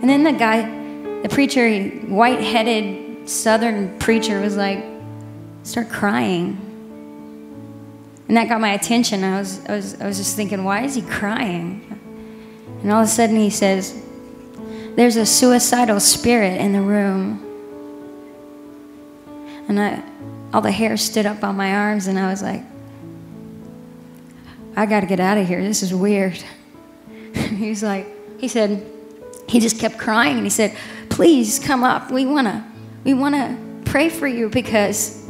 and 0.00 0.10
then 0.10 0.24
the 0.24 0.32
guy, 0.32 0.77
the 1.22 1.28
preacher, 1.28 1.88
white-headed 2.06 3.28
Southern 3.28 3.98
preacher, 3.98 4.40
was 4.40 4.56
like, 4.56 4.84
start 5.64 5.90
crying. 5.90 6.64
And 8.28 8.36
that 8.36 8.48
got 8.48 8.60
my 8.60 8.72
attention. 8.72 9.24
I 9.24 9.38
was, 9.38 9.64
I 9.66 9.72
was, 9.74 10.00
I 10.00 10.06
was 10.06 10.18
just 10.18 10.36
thinking, 10.36 10.64
why 10.64 10.82
is 10.82 10.94
he 10.94 11.02
crying? 11.02 11.98
And 12.82 12.92
all 12.92 13.00
of 13.00 13.08
a 13.08 13.10
sudden 13.10 13.36
he 13.36 13.50
says, 13.50 14.00
There's 14.96 15.16
a 15.16 15.26
suicidal 15.26 16.00
spirit 16.00 16.60
in 16.60 16.72
the 16.72 16.80
room. 16.80 17.44
And 19.68 19.80
I, 19.80 20.02
all 20.52 20.60
the 20.60 20.70
hair 20.70 20.96
stood 20.96 21.26
up 21.26 21.42
on 21.44 21.56
my 21.56 21.74
arms, 21.74 22.06
and 22.06 22.18
I 22.18 22.30
was 22.30 22.42
like, 22.42 22.62
I 24.76 24.86
got 24.86 25.00
to 25.00 25.06
get 25.06 25.20
out 25.20 25.36
of 25.36 25.46
here. 25.46 25.62
This 25.62 25.82
is 25.82 25.92
weird. 25.92 26.42
he 27.34 27.68
was 27.68 27.82
like, 27.82 28.06
he 28.40 28.48
said, 28.48 28.86
he 29.48 29.60
just 29.60 29.78
kept 29.78 29.98
crying, 29.98 30.36
and 30.36 30.44
he 30.44 30.50
said, 30.50 30.76
Please 31.18 31.58
come 31.58 31.82
up. 31.82 32.12
We 32.12 32.24
want 32.24 32.46
to, 32.46 32.64
we 33.02 33.12
want 33.12 33.34
to 33.34 33.90
pray 33.90 34.08
for 34.08 34.28
you 34.28 34.48
because 34.48 35.20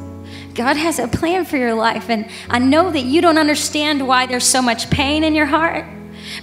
God 0.52 0.76
has 0.76 0.98
a 0.98 1.08
plan 1.08 1.46
for 1.46 1.56
your 1.56 1.72
life. 1.72 2.10
And 2.10 2.28
I 2.50 2.58
know 2.58 2.90
that 2.90 3.04
you 3.04 3.22
don't 3.22 3.38
understand 3.38 4.06
why 4.06 4.26
there's 4.26 4.44
so 4.44 4.60
much 4.60 4.90
pain 4.90 5.24
in 5.24 5.34
your 5.34 5.46
heart. 5.46 5.86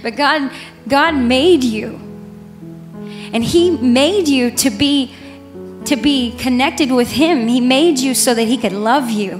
But 0.02 0.16
God, 0.16 0.50
God 0.88 1.14
made 1.14 1.62
you. 1.62 1.90
And 3.32 3.44
He 3.44 3.70
made 3.70 4.26
you 4.26 4.50
to 4.50 4.68
be 4.68 5.14
to 5.84 5.94
be 5.94 6.36
connected 6.38 6.90
with 6.90 7.12
Him. 7.12 7.46
He 7.46 7.60
made 7.60 8.00
you 8.00 8.14
so 8.14 8.34
that 8.34 8.48
He 8.48 8.56
could 8.56 8.72
love 8.72 9.10
you. 9.10 9.34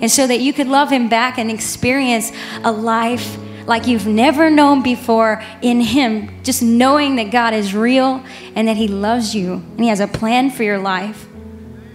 And 0.00 0.08
so 0.08 0.28
that 0.28 0.38
you 0.38 0.52
could 0.52 0.68
love 0.68 0.90
Him 0.92 1.08
back 1.08 1.38
and 1.38 1.50
experience 1.50 2.30
a 2.62 2.70
life 2.70 3.36
like 3.70 3.86
you've 3.86 4.06
never 4.06 4.50
known 4.50 4.82
before 4.82 5.42
in 5.62 5.80
Him, 5.80 6.42
just 6.42 6.60
knowing 6.60 7.16
that 7.16 7.30
God 7.30 7.54
is 7.54 7.72
real 7.72 8.22
and 8.56 8.66
that 8.66 8.76
He 8.76 8.88
loves 8.88 9.34
you 9.34 9.54
and 9.54 9.80
He 9.80 9.88
has 9.88 10.00
a 10.00 10.08
plan 10.08 10.50
for 10.50 10.64
your 10.64 10.78
life. 10.78 11.28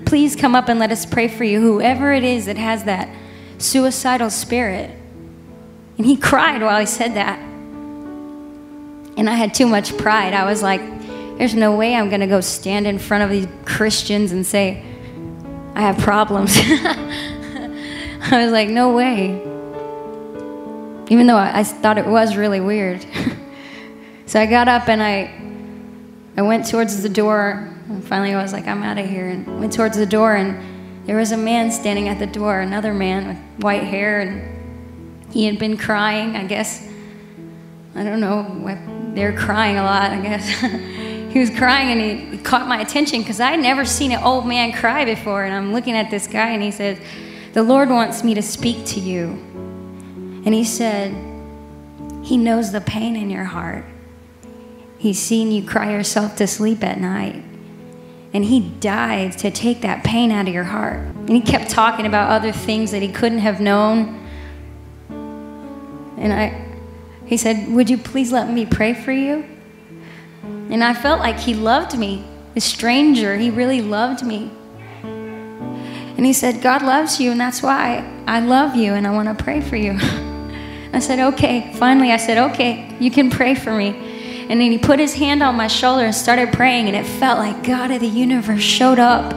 Please 0.05 0.35
come 0.35 0.55
up 0.55 0.69
and 0.69 0.79
let 0.79 0.91
us 0.91 1.05
pray 1.05 1.27
for 1.27 1.43
you, 1.43 1.59
whoever 1.59 2.13
it 2.13 2.23
is 2.23 2.45
that 2.45 2.57
has 2.57 2.85
that 2.85 3.09
suicidal 3.57 4.29
spirit. 4.29 4.89
And 5.97 6.05
he 6.05 6.15
cried 6.15 6.61
while 6.61 6.79
he 6.79 6.85
said 6.85 7.15
that. 7.15 7.39
And 9.17 9.29
I 9.29 9.35
had 9.35 9.53
too 9.53 9.67
much 9.67 9.97
pride. 9.97 10.33
I 10.33 10.45
was 10.45 10.61
like, 10.63 10.81
there's 11.37 11.55
no 11.55 11.75
way 11.75 11.95
I'm 11.95 12.09
going 12.09 12.21
to 12.21 12.27
go 12.27 12.39
stand 12.41 12.87
in 12.87 12.99
front 12.99 13.23
of 13.23 13.29
these 13.29 13.47
Christians 13.65 14.31
and 14.31 14.45
say, 14.45 14.83
I 15.73 15.81
have 15.81 15.97
problems. 15.97 16.51
I 16.57 18.43
was 18.43 18.51
like, 18.51 18.69
no 18.69 18.93
way. 18.93 19.44
Even 21.09 21.27
though 21.27 21.37
I, 21.37 21.59
I 21.59 21.63
thought 21.63 21.97
it 21.97 22.05
was 22.05 22.35
really 22.35 22.59
weird. 22.59 23.05
so 24.25 24.39
I 24.39 24.45
got 24.45 24.67
up 24.67 24.87
and 24.89 25.01
I, 25.01 25.33
I 26.37 26.41
went 26.41 26.67
towards 26.67 27.01
the 27.01 27.09
door. 27.09 27.71
And 27.87 28.03
finally, 28.03 28.33
I 28.33 28.41
was 28.41 28.53
like, 28.53 28.67
I'm 28.67 28.83
out 28.83 28.97
of 28.97 29.07
here. 29.07 29.27
And 29.27 29.59
went 29.59 29.73
towards 29.73 29.97
the 29.97 30.05
door, 30.05 30.35
and 30.35 31.07
there 31.07 31.17
was 31.17 31.31
a 31.31 31.37
man 31.37 31.71
standing 31.71 32.07
at 32.07 32.17
the 32.17 32.25
door, 32.25 32.61
another 32.61 32.93
man 32.93 33.27
with 33.27 33.63
white 33.63 33.83
hair, 33.83 34.21
and 34.21 35.31
he 35.31 35.45
had 35.45 35.59
been 35.59 35.77
crying, 35.77 36.35
I 36.35 36.45
guess. 36.45 36.87
I 37.93 38.03
don't 38.03 38.19
know 38.19 38.43
they 39.15 39.23
were 39.23 39.33
crying 39.33 39.77
a 39.77 39.83
lot, 39.83 40.11
I 40.11 40.19
guess. 40.19 40.47
he 41.31 41.39
was 41.39 41.49
crying 41.49 41.97
and 41.97 42.31
he 42.33 42.37
caught 42.39 42.67
my 42.67 42.81
attention 42.81 43.21
because 43.21 43.39
I 43.39 43.51
had 43.51 43.61
never 43.61 43.85
seen 43.85 44.11
an 44.11 44.21
old 44.21 44.45
man 44.45 44.73
cry 44.73 45.05
before. 45.05 45.45
And 45.45 45.53
I'm 45.53 45.73
looking 45.73 45.95
at 45.95 46.11
this 46.11 46.27
guy 46.27 46.49
and 46.49 46.61
he 46.61 46.71
says, 46.71 46.99
The 47.53 47.63
Lord 47.63 47.89
wants 47.89 48.23
me 48.23 48.33
to 48.33 48.41
speak 48.41 48.85
to 48.87 48.99
you. 48.99 49.41
And 50.45 50.53
he 50.53 50.63
said, 50.63 51.11
He 52.23 52.37
knows 52.37 52.71
the 52.71 52.81
pain 52.81 53.15
in 53.15 53.29
your 53.29 53.43
heart. 53.45 53.83
He's 54.97 55.19
seen 55.19 55.51
you 55.51 55.67
cry 55.67 55.91
yourself 55.91 56.35
to 56.37 56.47
sleep 56.47 56.83
at 56.83 56.99
night. 56.99 57.43
And 58.33 58.45
he 58.45 58.59
died 58.59 59.37
to 59.39 59.51
take 59.51 59.81
that 59.81 60.03
pain 60.03 60.31
out 60.31 60.47
of 60.47 60.53
your 60.53 60.63
heart. 60.63 60.99
And 60.99 61.29
he 61.29 61.41
kept 61.41 61.69
talking 61.69 62.05
about 62.05 62.29
other 62.31 62.51
things 62.51 62.91
that 62.91 63.01
he 63.01 63.07
couldn't 63.07 63.39
have 63.39 63.59
known. 63.59 64.27
And 65.09 66.31
I, 66.31 66.65
he 67.25 67.37
said, 67.37 67.67
Would 67.69 67.89
you 67.89 67.97
please 67.97 68.31
let 68.31 68.49
me 68.49 68.65
pray 68.65 68.93
for 68.93 69.11
you? 69.11 69.45
And 70.43 70.83
I 70.83 70.93
felt 70.93 71.19
like 71.19 71.39
he 71.39 71.53
loved 71.53 71.97
me, 71.97 72.25
a 72.55 72.61
stranger. 72.61 73.35
He 73.37 73.49
really 73.49 73.81
loved 73.81 74.23
me. 74.23 74.51
And 75.03 76.25
he 76.25 76.33
said, 76.33 76.61
God 76.61 76.81
loves 76.81 77.19
you, 77.19 77.31
and 77.31 77.39
that's 77.39 77.61
why 77.61 78.09
I 78.27 78.39
love 78.39 78.75
you, 78.75 78.93
and 78.93 79.05
I 79.05 79.11
want 79.11 79.37
to 79.37 79.43
pray 79.43 79.61
for 79.61 79.75
you. 79.75 79.99
I 80.93 80.99
said, 80.99 81.19
okay. 81.33 81.73
Finally, 81.75 82.11
I 82.11 82.17
said, 82.17 82.51
okay, 82.51 82.95
you 82.99 83.11
can 83.11 83.29
pray 83.29 83.55
for 83.55 83.73
me. 83.73 83.89
And 84.49 84.61
then 84.61 84.71
he 84.71 84.77
put 84.77 84.99
his 84.99 85.13
hand 85.13 85.41
on 85.41 85.55
my 85.55 85.67
shoulder 85.67 86.05
and 86.05 86.13
started 86.13 86.53
praying, 86.53 86.87
and 86.87 86.95
it 86.95 87.05
felt 87.05 87.39
like 87.39 87.63
God 87.63 87.91
of 87.91 87.99
the 87.99 88.07
universe 88.07 88.61
showed 88.61 88.99
up. 88.99 89.33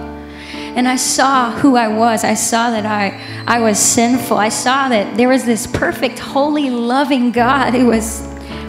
And 0.52 0.86
I 0.86 0.96
saw 0.96 1.50
who 1.50 1.76
I 1.76 1.88
was. 1.88 2.24
I 2.24 2.34
saw 2.34 2.70
that 2.70 2.86
I, 2.86 3.18
I 3.46 3.58
was 3.58 3.78
sinful. 3.78 4.36
I 4.36 4.50
saw 4.50 4.88
that 4.90 5.16
there 5.16 5.28
was 5.28 5.44
this 5.44 5.66
perfect, 5.66 6.18
holy, 6.18 6.70
loving 6.70 7.32
God 7.32 7.74
who 7.74 7.86
was 7.86 8.20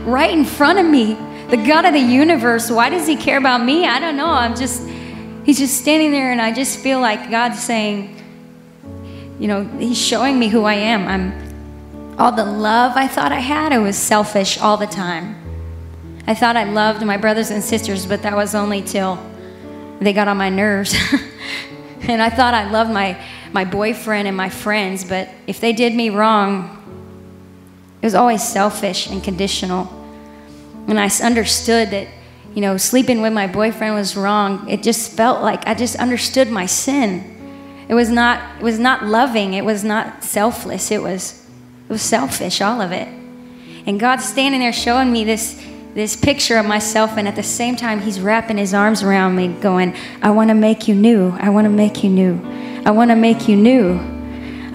right 0.05 0.31
in 0.31 0.45
front 0.45 0.79
of 0.79 0.85
me. 0.85 1.15
The 1.49 1.57
God 1.57 1.85
of 1.85 1.93
the 1.93 1.99
universe. 1.99 2.71
Why 2.71 2.89
does 2.89 3.05
he 3.05 3.15
care 3.15 3.37
about 3.37 3.63
me? 3.63 3.85
I 3.85 3.99
don't 3.99 4.15
know. 4.15 4.29
I'm 4.29 4.55
just, 4.55 4.87
he's 5.43 5.59
just 5.59 5.77
standing 5.81 6.11
there, 6.11 6.31
and 6.31 6.41
I 6.41 6.53
just 6.53 6.79
feel 6.79 6.99
like 6.99 7.29
God's 7.29 7.61
saying, 7.61 8.15
you 9.39 9.47
know, 9.47 9.63
he's 9.63 9.97
showing 9.97 10.39
me 10.39 10.47
who 10.47 10.63
I 10.63 10.75
am. 10.75 11.07
I'm 11.07 11.48
all 12.19 12.33
the 12.33 12.43
love 12.43 12.97
I 12.97 13.07
thought 13.07 13.31
I 13.31 13.39
had, 13.39 13.71
I 13.71 13.77
was 13.77 13.97
selfish 13.97 14.59
all 14.59 14.75
the 14.75 14.85
time. 14.85 15.37
I 16.27 16.35
thought 16.35 16.57
I 16.57 16.65
loved 16.65 17.03
my 17.05 17.15
brothers 17.15 17.49
and 17.49 17.63
sisters, 17.63 18.05
but 18.05 18.23
that 18.23 18.35
was 18.35 18.53
only 18.53 18.81
till 18.81 19.17
they 20.01 20.11
got 20.11 20.27
on 20.27 20.37
my 20.37 20.49
nerves. 20.49 20.93
and 22.01 22.21
I 22.21 22.29
thought 22.29 22.53
I 22.53 22.69
loved 22.69 22.91
my, 22.91 23.17
my 23.53 23.63
boyfriend 23.63 24.27
and 24.27 24.35
my 24.35 24.49
friends, 24.49 25.05
but 25.05 25.29
if 25.47 25.61
they 25.61 25.71
did 25.71 25.95
me 25.95 26.09
wrong, 26.09 26.75
it 28.01 28.05
was 28.05 28.15
always 28.15 28.43
selfish 28.43 29.07
and 29.07 29.23
conditional. 29.23 29.87
And 30.87 30.99
I 30.99 31.09
understood 31.23 31.89
that, 31.91 32.09
you 32.53 32.61
know, 32.61 32.75
sleeping 32.75 33.21
with 33.21 33.31
my 33.31 33.47
boyfriend 33.47 33.95
was 33.95 34.17
wrong. 34.17 34.69
It 34.69 34.83
just 34.83 35.13
felt 35.13 35.41
like 35.41 35.65
I 35.65 35.73
just 35.73 35.95
understood 35.95 36.49
my 36.49 36.65
sin. 36.65 37.85
It 37.87 37.93
was 37.93 38.09
not, 38.09 38.59
it 38.59 38.63
was 38.63 38.77
not 38.77 39.05
loving. 39.05 39.53
It 39.53 39.63
was 39.63 39.85
not 39.85 40.23
selfless. 40.23 40.91
It 40.91 41.01
was, 41.01 41.38
it 41.89 41.91
was 41.91 42.03
selfish, 42.03 42.61
all 42.61 42.81
of 42.81 42.91
it. 42.91 43.07
And 43.87 43.99
God's 43.99 44.23
standing 44.23 44.59
there 44.59 44.71
showing 44.71 45.11
me 45.11 45.23
this 45.23 45.59
this 45.95 46.15
picture 46.15 46.57
of 46.59 46.67
myself, 46.67 47.17
and 47.17 47.27
at 47.27 47.35
the 47.35 47.41
same 47.41 47.75
time, 47.75 47.99
He's 47.99 48.21
wrapping 48.21 48.57
His 48.57 48.75
arms 48.75 49.01
around 49.01 49.35
me, 49.35 49.47
going, 49.47 49.95
I 50.21 50.29
want 50.29 50.49
to 50.49 50.53
make 50.53 50.87
you 50.87 50.93
new. 50.93 51.31
I 51.31 51.49
want 51.49 51.65
to 51.65 51.69
make 51.69 52.03
you 52.03 52.11
new. 52.11 52.39
I 52.85 52.91
want 52.91 53.09
to 53.09 53.15
make 53.15 53.47
you 53.47 53.55
new. 53.55 53.99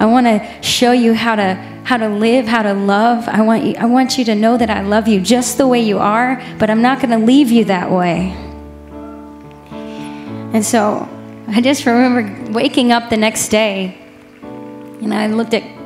I 0.00 0.06
want 0.06 0.26
to 0.26 0.46
show 0.60 0.90
you 0.90 1.14
how 1.14 1.36
to 1.36 1.54
how 1.84 1.98
to 1.98 2.08
live, 2.08 2.46
how 2.46 2.62
to 2.62 2.74
love. 2.74 3.28
I 3.28 3.42
want 3.42 3.62
you, 3.64 3.74
I 3.76 3.84
want 3.84 4.18
you 4.18 4.24
to 4.24 4.34
know 4.34 4.56
that 4.56 4.70
I 4.70 4.80
love 4.82 5.06
you 5.06 5.20
just 5.20 5.56
the 5.56 5.68
way 5.68 5.80
you 5.80 5.98
are, 5.98 6.42
but 6.58 6.68
I'm 6.68 6.82
not 6.82 7.00
going 7.00 7.10
to 7.10 7.24
leave 7.24 7.50
you 7.50 7.66
that 7.66 7.90
way. 7.90 8.34
And 10.52 10.64
so 10.64 11.08
I 11.46 11.60
just 11.60 11.84
remember 11.84 12.52
waking 12.52 12.90
up 12.90 13.10
the 13.10 13.16
next 13.18 13.48
day 13.48 13.98
and 15.02 15.12
I 15.12 15.26
looked 15.26 15.52
at 15.52 15.83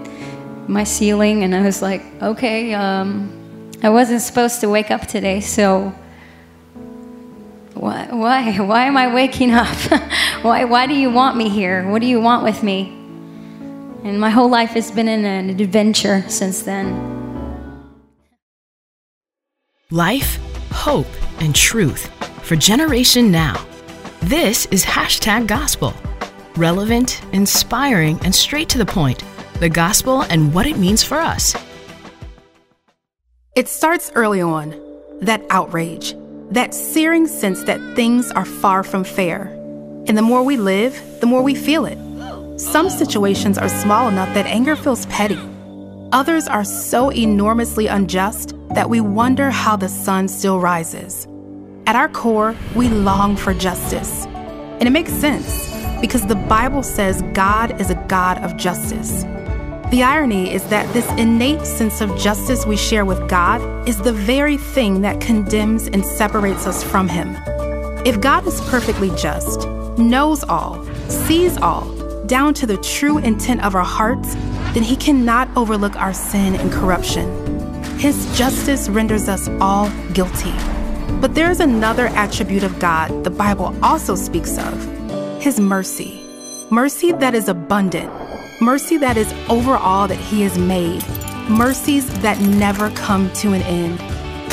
my 0.68 0.84
ceiling 0.84 1.42
and 1.42 1.54
I 1.54 1.62
was 1.62 1.82
like, 1.82 2.02
okay, 2.22 2.74
um, 2.74 3.72
I 3.82 3.90
wasn't 3.90 4.20
supposed 4.20 4.60
to 4.60 4.68
wake 4.68 4.90
up 4.90 5.06
today, 5.06 5.40
so 5.40 5.94
why, 7.74 8.08
why, 8.10 8.56
why 8.58 8.84
am 8.84 8.96
I 8.96 9.12
waking 9.12 9.52
up? 9.52 9.66
why, 10.42 10.64
why 10.64 10.86
do 10.86 10.94
you 10.94 11.10
want 11.10 11.36
me 11.36 11.48
here? 11.48 11.88
What 11.88 12.00
do 12.00 12.06
you 12.06 12.20
want 12.20 12.44
with 12.44 12.62
me? 12.62 12.88
And 14.04 14.20
my 14.20 14.30
whole 14.30 14.48
life 14.48 14.70
has 14.70 14.90
been 14.90 15.08
an 15.08 15.50
adventure 15.50 16.24
since 16.28 16.62
then. 16.62 17.18
Life, 19.90 20.38
hope, 20.70 21.06
and 21.40 21.54
truth 21.54 22.06
for 22.42 22.56
Generation 22.56 23.30
Now. 23.30 23.64
This 24.22 24.66
is 24.66 24.84
hashtag 24.84 25.46
gospel. 25.46 25.94
Relevant, 26.56 27.22
inspiring, 27.32 28.18
and 28.24 28.34
straight 28.34 28.68
to 28.70 28.78
the 28.78 28.86
point. 28.86 29.22
The 29.60 29.68
gospel 29.68 30.22
and 30.22 30.54
what 30.54 30.66
it 30.66 30.78
means 30.78 31.02
for 31.02 31.18
us. 31.18 31.56
It 33.56 33.66
starts 33.66 34.12
early 34.14 34.40
on 34.40 34.80
that 35.20 35.42
outrage, 35.50 36.14
that 36.52 36.72
searing 36.72 37.26
sense 37.26 37.64
that 37.64 37.80
things 37.96 38.30
are 38.30 38.44
far 38.44 38.84
from 38.84 39.02
fair. 39.02 39.48
And 40.06 40.16
the 40.16 40.22
more 40.22 40.44
we 40.44 40.56
live, 40.56 41.02
the 41.20 41.26
more 41.26 41.42
we 41.42 41.56
feel 41.56 41.86
it. 41.86 41.98
Some 42.60 42.88
situations 42.88 43.58
are 43.58 43.68
small 43.68 44.06
enough 44.06 44.32
that 44.34 44.46
anger 44.46 44.76
feels 44.76 45.06
petty. 45.06 45.40
Others 46.12 46.46
are 46.46 46.64
so 46.64 47.10
enormously 47.10 47.88
unjust 47.88 48.54
that 48.74 48.88
we 48.88 49.00
wonder 49.00 49.50
how 49.50 49.74
the 49.74 49.88
sun 49.88 50.28
still 50.28 50.60
rises. 50.60 51.26
At 51.88 51.96
our 51.96 52.08
core, 52.08 52.54
we 52.76 52.88
long 52.88 53.34
for 53.34 53.54
justice. 53.54 54.24
And 54.26 54.84
it 54.84 54.90
makes 54.90 55.12
sense 55.12 55.68
because 56.00 56.24
the 56.26 56.36
Bible 56.36 56.84
says 56.84 57.22
God 57.32 57.80
is 57.80 57.90
a 57.90 57.96
God 58.06 58.38
of 58.38 58.56
justice. 58.56 59.24
The 59.90 60.02
irony 60.02 60.52
is 60.52 60.68
that 60.68 60.92
this 60.92 61.10
innate 61.12 61.64
sense 61.64 62.02
of 62.02 62.14
justice 62.18 62.66
we 62.66 62.76
share 62.76 63.06
with 63.06 63.26
God 63.26 63.88
is 63.88 63.96
the 63.96 64.12
very 64.12 64.58
thing 64.58 65.00
that 65.00 65.18
condemns 65.18 65.86
and 65.86 66.04
separates 66.04 66.66
us 66.66 66.84
from 66.84 67.08
Him. 67.08 67.34
If 68.04 68.20
God 68.20 68.46
is 68.46 68.60
perfectly 68.68 69.08
just, 69.16 69.66
knows 69.96 70.44
all, 70.44 70.84
sees 71.08 71.56
all, 71.56 71.90
down 72.26 72.52
to 72.54 72.66
the 72.66 72.76
true 72.76 73.16
intent 73.16 73.64
of 73.64 73.74
our 73.74 73.82
hearts, 73.82 74.34
then 74.74 74.82
He 74.82 74.94
cannot 74.94 75.48
overlook 75.56 75.96
our 75.96 76.12
sin 76.12 76.56
and 76.56 76.70
corruption. 76.70 77.26
His 77.98 78.26
justice 78.36 78.90
renders 78.90 79.26
us 79.26 79.48
all 79.58 79.88
guilty. 80.12 80.52
But 81.22 81.34
there 81.34 81.50
is 81.50 81.60
another 81.60 82.08
attribute 82.08 82.62
of 82.62 82.78
God 82.78 83.24
the 83.24 83.30
Bible 83.30 83.74
also 83.82 84.16
speaks 84.16 84.58
of 84.58 85.40
His 85.40 85.58
mercy. 85.58 86.22
Mercy 86.70 87.12
that 87.12 87.34
is 87.34 87.48
abundant 87.48 88.27
mercy 88.60 88.96
that 88.98 89.16
is 89.16 89.32
over 89.48 89.76
all 89.76 90.08
that 90.08 90.18
He 90.18 90.42
has 90.42 90.58
made, 90.58 91.06
mercies 91.48 92.06
that 92.20 92.40
never 92.40 92.90
come 92.90 93.32
to 93.34 93.52
an 93.52 93.62
end. 93.62 94.00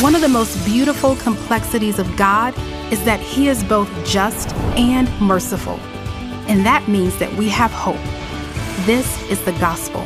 One 0.01 0.15
of 0.15 0.21
the 0.21 0.27
most 0.27 0.63
beautiful 0.65 1.15
complexities 1.15 1.99
of 1.99 2.15
God 2.15 2.53
is 2.91 3.03
that 3.05 3.19
He 3.19 3.47
is 3.47 3.63
both 3.63 3.89
just 4.05 4.53
and 4.77 5.09
merciful. 5.19 5.79
And 6.47 6.65
that 6.65 6.87
means 6.87 7.17
that 7.17 7.33
we 7.33 7.49
have 7.49 7.71
hope. 7.71 7.95
This 8.85 9.29
is 9.29 9.43
the 9.45 9.53
gospel. 9.53 10.05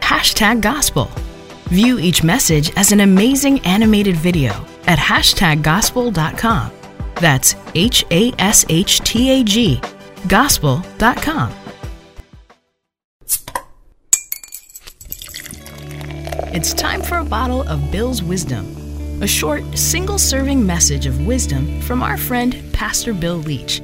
Hashtag 0.00 0.60
gospel. 0.60 1.10
View 1.66 1.98
each 1.98 2.24
message 2.24 2.72
as 2.76 2.92
an 2.92 3.00
amazing 3.00 3.60
animated 3.60 4.16
video 4.16 4.52
at 4.86 4.98
hashtaggospel.com. 4.98 6.72
That's 7.16 7.54
H 7.74 8.04
A 8.10 8.32
S 8.38 8.64
H 8.68 9.00
T 9.00 9.30
A 9.30 9.44
G 9.44 9.80
gospel.com. 10.28 11.52
It's 16.56 16.72
time 16.72 17.02
for 17.02 17.18
a 17.18 17.24
bottle 17.24 17.62
of 17.68 17.90
Bill's 17.90 18.22
Wisdom, 18.22 19.22
a 19.22 19.26
short, 19.26 19.62
single 19.76 20.18
serving 20.18 20.64
message 20.64 21.06
of 21.06 21.26
wisdom 21.26 21.80
from 21.82 22.02
our 22.02 22.16
friend, 22.16 22.62
Pastor 22.72 23.12
Bill 23.12 23.36
Leach. 23.36 23.80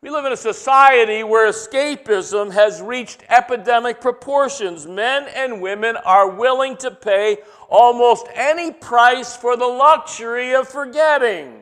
We 0.00 0.10
live 0.10 0.24
in 0.24 0.32
a 0.32 0.36
society 0.36 1.22
where 1.22 1.50
escapism 1.50 2.50
has 2.52 2.80
reached 2.80 3.22
epidemic 3.28 4.00
proportions. 4.00 4.86
Men 4.86 5.26
and 5.34 5.60
women 5.60 5.96
are 6.06 6.30
willing 6.30 6.78
to 6.78 6.90
pay 6.90 7.38
almost 7.68 8.26
any 8.34 8.72
price 8.72 9.36
for 9.36 9.56
the 9.56 9.66
luxury 9.66 10.54
of 10.54 10.66
forgetting. 10.66 11.57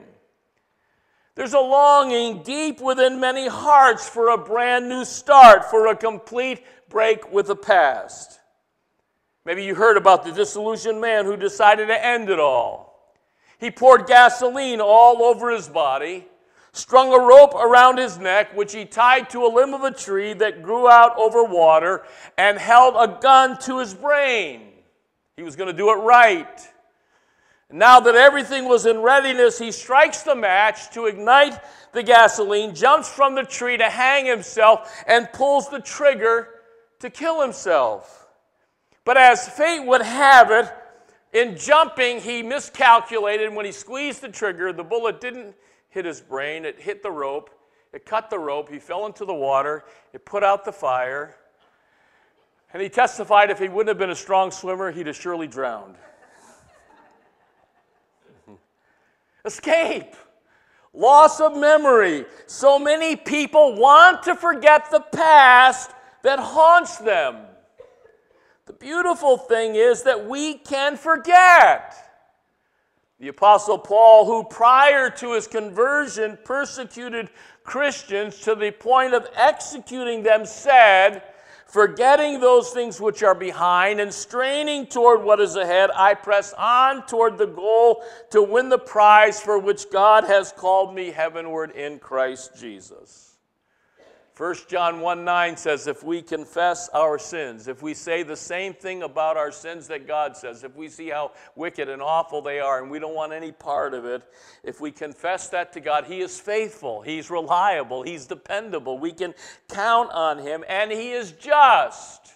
There's 1.37 1.53
a 1.53 1.61
longing 1.61 2.43
deep 2.43 2.81
within 2.81 3.21
many 3.21 3.47
hearts 3.47 4.09
for 4.09 4.31
a 4.31 4.39
brand 4.39 4.89
new 4.89 5.05
start, 5.05 5.71
for 5.71 5.87
a 5.87 5.95
complete 5.95 6.65
break 6.89 7.31
with 7.31 7.49
the 7.49 7.57
past. 7.57 8.41
Maybe 9.45 9.63
you 9.63 9.75
heard 9.75 9.99
about 9.99 10.25
the 10.25 10.33
disillusioned 10.33 11.01
man 11.01 11.27
who 11.27 11.37
decided 11.37 11.87
to 11.89 12.05
end 12.05 12.31
it 12.31 12.41
all. 12.41 13.15
He 13.59 13.71
poured 13.71 14.07
gasoline 14.07 14.81
all 14.81 15.23
over 15.23 15.51
his 15.51 15.69
body, 15.69 16.27
strung 16.73 17.13
a 17.13 17.19
rope 17.19 17.55
around 17.55 17.99
his 17.99 18.19
neck, 18.19 18.57
which 18.57 18.73
he 18.73 18.87
tied 18.87 19.29
to 19.31 19.45
a 19.45 19.49
limb 19.49 19.75
of 19.75 19.85
a 19.85 19.91
tree 19.91 20.33
that 20.33 20.63
grew 20.63 20.89
out 20.89 21.19
over 21.19 21.45
water, 21.45 22.05
and 22.39 22.59
held 22.59 22.95
a 22.97 23.21
gun 23.21 23.59
to 23.59 23.79
his 23.79 23.93
brain. 23.93 24.73
He 25.37 25.43
was 25.43 25.55
going 25.55 25.69
to 25.69 25.77
do 25.77 25.91
it 25.91 25.97
right. 25.97 26.67
Now 27.71 27.99
that 28.01 28.15
everything 28.15 28.67
was 28.67 28.87
in 28.87 29.01
readiness, 29.01 29.59
he 29.59 29.73
strikes 29.73 30.23
the 30.23 30.37
match 30.37 30.91
to 30.91 31.07
ignite 31.07 31.59
the 31.93 32.03
gasoline, 32.03 32.75
jumps 32.75 33.09
from 33.09 33.35
the 33.35 33.43
tree 33.43 33.77
to 33.77 33.91
hang 33.91 34.25
himself, 34.25 35.03
and 35.07 35.29
pulls 35.33 35.69
the 35.69 35.81
trigger 35.81 36.49
to 37.01 37.11
kill 37.11 37.41
himself. 37.41 38.29
But 39.05 39.17
as 39.17 39.49
fate 39.49 39.85
would 39.85 40.03
have 40.03 40.51
it, 40.51 40.73
in 41.33 41.57
jumping, 41.57 42.21
he 42.21 42.43
miscalculated. 42.43 43.55
When 43.55 43.67
he 43.67 43.73
squeezed 43.73 44.23
the 44.23 44.29
trigger, 44.29 44.73
the 44.73 44.85
bullet 44.85 45.21
didn't 45.21 45.55
hit 45.91 46.05
his 46.05 46.21
brain, 46.21 46.65
it 46.65 46.81
hit 46.81 47.03
the 47.03 47.11
rope. 47.11 47.51
It 47.93 48.05
cut 48.05 48.31
the 48.31 48.39
rope. 48.39 48.69
He 48.69 48.79
fell 48.79 49.07
into 49.07 49.25
the 49.25 49.35
water. 49.35 49.85
It 50.13 50.25
put 50.27 50.45
out 50.45 50.65
the 50.65 50.73
fire. 50.73 51.37
And 52.73 52.83
he 52.83 52.89
testified 52.89 53.51
if 53.51 53.59
he 53.59 53.69
wouldn't 53.69 53.89
have 53.89 53.99
been 53.99 54.11
a 54.11 54.15
strong 54.15 54.51
swimmer, 54.51 54.91
he'd 54.91 55.07
have 55.07 55.17
surely 55.17 55.47
drowned. 55.47 55.95
Escape. 59.47 60.15
Loss 60.93 61.41
of 61.41 61.57
memory. 61.57 62.25
So 62.47 62.79
many 62.79 63.17
people 63.17 63.77
want 63.77 64.23
to 64.25 64.35
forget 64.35 64.91
the 64.91 65.01
past 65.01 65.91
that 66.23 66.39
haunts 66.39 66.99
them. 66.99 67.37
The 68.67 68.73
beautiful 68.73 69.39
thing 69.39 69.77
is 69.77 70.03
that 70.03 70.27
we 70.27 70.55
can 70.55 70.97
forget. 70.97 71.95
The 73.21 73.29
Apostle 73.29 73.79
Paul, 73.79 74.27
who 74.27 74.45
prior 74.45 75.09
to 75.11 75.35
his 75.35 75.47
conversion 75.47 76.37
persecuted 76.45 77.31
Christians 77.63 78.41
to 78.41 78.55
the 78.55 78.73
point 78.73 79.15
of 79.15 79.29
executing 79.37 80.23
them, 80.23 80.45
said, 80.45 81.23
Forgetting 81.77 82.41
those 82.41 82.71
things 82.71 83.03
which 83.03 83.23
are 83.23 83.35
behind 83.35 84.01
and 84.01 84.11
straining 84.11 84.87
toward 84.87 85.23
what 85.23 85.41
is 85.41 85.57
ahead, 85.57 85.91
I 85.95 86.15
press 86.15 86.55
on 86.55 87.05
toward 87.05 87.37
the 87.37 87.45
goal 87.45 88.03
to 88.31 88.43
win 88.43 88.71
the 88.71 88.79
prize 88.79 89.43
for 89.43 89.59
which 89.59 89.91
God 89.91 90.25
has 90.25 90.53
called 90.53 90.95
me 90.95 91.11
heavenward 91.11 91.73
in 91.73 91.99
Christ 91.99 92.53
Jesus. 92.59 93.36
1 94.37 94.55
John 94.69 95.01
1 95.01 95.25
9 95.25 95.57
says, 95.57 95.87
if 95.87 96.05
we 96.05 96.21
confess 96.21 96.91
our 96.91 97.19
sins, 97.19 97.69
if 97.69 97.81
we 97.81 97.95
say 97.95 98.23
the 98.23 98.37
same 98.37 98.75
thing 98.75 99.03
about 99.03 99.39
our 99.39 99.51
sins 99.51 99.89
that 99.89 100.07
God 100.07 100.37
says, 100.37 100.63
if 100.63 100.77
we 100.77 100.89
see 100.89 101.09
how 101.09 101.33
wicked 101.55 101.89
and 101.89 102.03
awful 102.03 102.43
they 102.43 102.61
are 102.61 102.83
and 102.83 102.91
we 102.91 102.99
don't 102.99 103.15
want 103.15 103.33
any 103.33 103.51
part 103.51 103.95
of 103.95 104.05
it, 104.05 104.23
if 104.63 104.79
we 104.79 104.93
confess 104.93 105.49
that 105.49 105.73
to 105.73 105.81
God, 105.81 106.05
He 106.05 106.21
is 106.21 106.39
faithful, 106.39 107.01
He's 107.01 107.31
reliable, 107.31 108.03
He's 108.03 108.27
dependable. 108.27 108.99
We 108.99 109.13
can 109.13 109.33
count 109.71 110.11
on 110.13 110.39
Him, 110.39 110.65
and 110.69 110.93
He 110.93 111.13
is 111.13 111.33
just. 111.33 112.35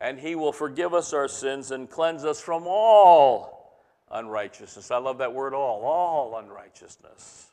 And 0.00 0.18
He 0.18 0.34
will 0.34 0.52
forgive 0.52 0.94
us 0.94 1.12
our 1.12 1.28
sins 1.28 1.70
and 1.70 1.88
cleanse 1.90 2.24
us 2.24 2.40
from 2.40 2.64
all 2.66 3.82
unrighteousness. 4.10 4.90
I 4.90 4.96
love 4.96 5.18
that 5.18 5.34
word 5.34 5.52
all, 5.52 5.82
all 5.82 6.38
unrighteousness. 6.38 7.48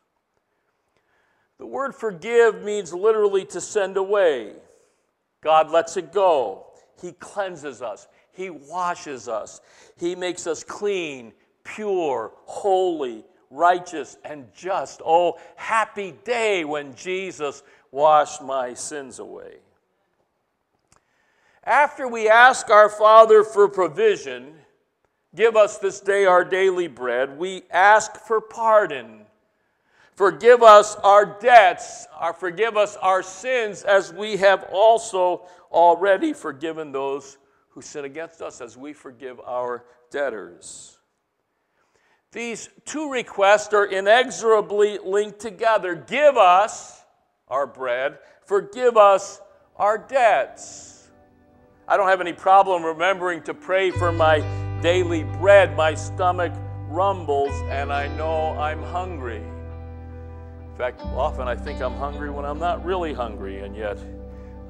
The 1.62 1.68
word 1.68 1.94
forgive 1.94 2.64
means 2.64 2.92
literally 2.92 3.46
to 3.46 3.62
send 3.62 3.96
away. 3.96 4.54
God 5.44 5.70
lets 5.70 5.96
it 5.96 6.12
go. 6.12 6.66
He 7.00 7.12
cleanses 7.12 7.84
us, 7.84 8.08
He 8.32 8.50
washes 8.50 9.28
us, 9.28 9.62
He 9.96 10.16
makes 10.16 10.48
us 10.48 10.64
clean, 10.64 11.34
pure, 11.64 12.32
holy, 12.46 13.24
righteous, 13.52 14.18
and 14.26 14.48
just. 14.56 15.04
Oh, 15.06 15.38
happy 15.56 16.16
day 16.24 16.66
when 16.66 16.96
Jesus 16.96 17.62
washed 17.92 18.42
my 18.42 18.74
sins 18.74 19.20
away. 19.20 19.58
After 21.64 22.08
we 22.08 22.28
ask 22.28 22.72
our 22.72 22.90
Father 22.90 23.44
for 23.44 23.68
provision, 23.68 24.56
give 25.36 25.56
us 25.56 25.78
this 25.78 26.00
day 26.00 26.26
our 26.26 26.44
daily 26.44 26.88
bread, 26.88 27.38
we 27.38 27.62
ask 27.70 28.16
for 28.16 28.42
pardon 28.42 29.28
Forgive 30.16 30.62
us 30.62 30.96
our 30.98 31.26
debts, 31.26 32.06
or 32.22 32.34
forgive 32.34 32.76
us 32.78 32.98
our 32.98 33.24
sins, 33.24 33.84
as 33.84 34.14
we 34.14 34.38
have 34.38 34.66
also 34.72 35.48
already 35.72 36.34
forgiven 36.34 36.92
those 36.92 37.38
who 37.70 37.82
sin 37.82 38.06
against 38.06 38.42
us, 38.42 38.60
as 38.60 38.78
we 38.78 38.92
forgive 38.94 39.40
our 39.40 39.86
debtors. 40.12 40.98
These 42.34 42.70
two 42.86 43.10
requests 43.10 43.74
are 43.74 43.86
inexorably 43.86 45.00
linked 45.04 45.40
together. 45.40 45.96
Give 45.96 46.38
us 46.38 47.04
our 47.48 47.66
bread, 47.66 48.20
forgive 48.46 48.98
us 48.98 49.42
our 49.78 49.98
debts. 49.98 51.10
I 51.88 51.98
don't 51.98 52.08
have 52.08 52.22
any 52.22 52.34
problem 52.34 52.84
remembering 52.84 53.44
to 53.44 53.54
pray 53.54 53.92
for 53.92 54.12
my 54.12 54.40
daily 54.82 55.24
bread. 55.24 55.76
My 55.76 55.94
stomach 55.94 56.54
rumbles, 56.88 57.52
and 57.70 57.92
I 57.92 58.08
know 58.16 58.58
I'm 58.58 58.82
hungry 58.84 59.44
fact, 60.82 61.02
often 61.16 61.48
I 61.48 61.56
think 61.56 61.80
I'm 61.80 61.94
hungry 61.94 62.32
when 62.32 62.44
I'm 62.44 62.58
not 62.58 62.84
really 62.84 63.14
hungry, 63.14 63.60
and 63.60 63.76
yet 63.76 64.00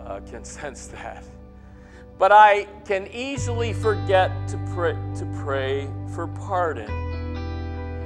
uh, 0.05 0.19
can 0.29 0.43
sense 0.59 0.87
that. 0.87 1.23
But 2.19 2.33
I 2.33 2.67
can 2.83 3.07
easily 3.13 3.71
forget 3.71 4.29
to 4.49 4.57
pray, 4.73 4.91
to 4.91 5.25
pray 5.41 5.87
for 6.13 6.27
pardon. 6.27 6.91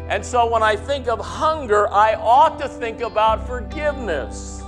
And 0.07 0.23
so 0.23 0.45
when 0.47 0.61
I 0.61 0.75
think 0.75 1.07
of 1.07 1.19
hunger, 1.19 1.91
I 1.91 2.13
ought 2.13 2.59
to 2.59 2.69
think 2.69 3.01
about 3.01 3.47
forgiveness. 3.47 4.61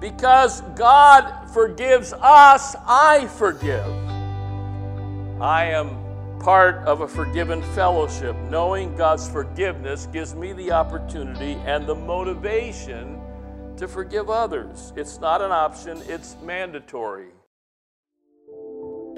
Because 0.00 0.62
God 0.74 1.48
forgives 1.54 2.12
us, 2.12 2.74
I 2.88 3.28
forgive. 3.38 3.86
I 5.40 5.66
am 5.66 6.05
part 6.46 6.76
of 6.86 7.00
a 7.00 7.08
forgiven 7.08 7.60
fellowship. 7.74 8.36
Knowing 8.48 8.94
God's 8.94 9.28
forgiveness 9.28 10.06
gives 10.12 10.32
me 10.36 10.52
the 10.52 10.70
opportunity 10.70 11.54
and 11.66 11.88
the 11.88 11.94
motivation 11.96 13.20
to 13.76 13.88
forgive 13.88 14.30
others. 14.30 14.92
It's 14.94 15.18
not 15.18 15.42
an 15.42 15.50
option, 15.50 16.00
it's 16.06 16.36
mandatory. 16.44 17.30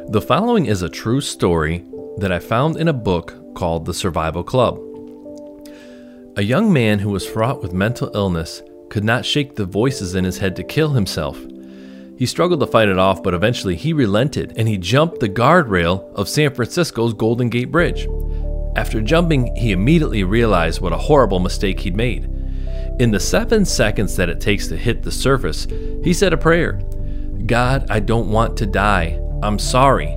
The 0.07 0.23
following 0.27 0.65
is 0.65 0.81
a 0.81 0.89
true 0.89 1.21
story 1.21 1.85
that 2.17 2.33
I 2.33 2.39
found 2.39 2.79
in 2.79 2.89
a 2.89 2.95
book 2.95 3.55
called 3.55 3.85
The 3.85 3.93
Survival 3.93 4.43
Club. 4.43 4.79
A 6.39 6.43
young 6.43 6.73
man 6.73 7.01
who 7.01 7.11
was 7.11 7.27
fraught 7.27 7.61
with 7.61 7.75
mental 7.75 8.11
illness 8.15 8.63
could 8.89 9.05
not 9.05 9.27
shake 9.27 9.55
the 9.55 9.67
voices 9.67 10.15
in 10.15 10.25
his 10.25 10.39
head 10.39 10.57
to 10.57 10.65
kill 10.65 10.93
himself. 10.95 11.37
He 12.19 12.27
struggled 12.27 12.59
to 12.59 12.67
fight 12.67 12.89
it 12.89 12.99
off, 12.99 13.23
but 13.23 13.33
eventually 13.33 13.77
he 13.77 13.93
relented 13.93 14.53
and 14.57 14.67
he 14.67 14.77
jumped 14.77 15.21
the 15.21 15.29
guardrail 15.29 16.13
of 16.15 16.29
San 16.29 16.53
Francisco's 16.53 17.15
Golden 17.15 17.49
Gate 17.49 17.71
Bridge. 17.71 18.09
After 18.75 19.01
jumping, 19.01 19.55
he 19.55 19.71
immediately 19.71 20.25
realized 20.25 20.81
what 20.81 20.93
a 20.93 20.99
horrible 20.99 21.39
mistake 21.39 21.79
he'd 21.79 21.95
made. 21.95 22.25
In 22.99 23.13
the 23.13 23.21
seven 23.21 23.65
seconds 23.65 24.17
that 24.17 24.29
it 24.29 24.41
takes 24.41 24.67
to 24.67 24.77
hit 24.77 25.05
the 25.05 25.13
surface, 25.13 25.69
he 26.03 26.13
said 26.13 26.33
a 26.33 26.37
prayer 26.37 26.83
God, 27.47 27.87
I 27.89 28.01
don't 28.01 28.33
want 28.33 28.57
to 28.59 28.67
die. 28.67 29.21
I'm 29.41 29.61
sorry. 29.61 30.17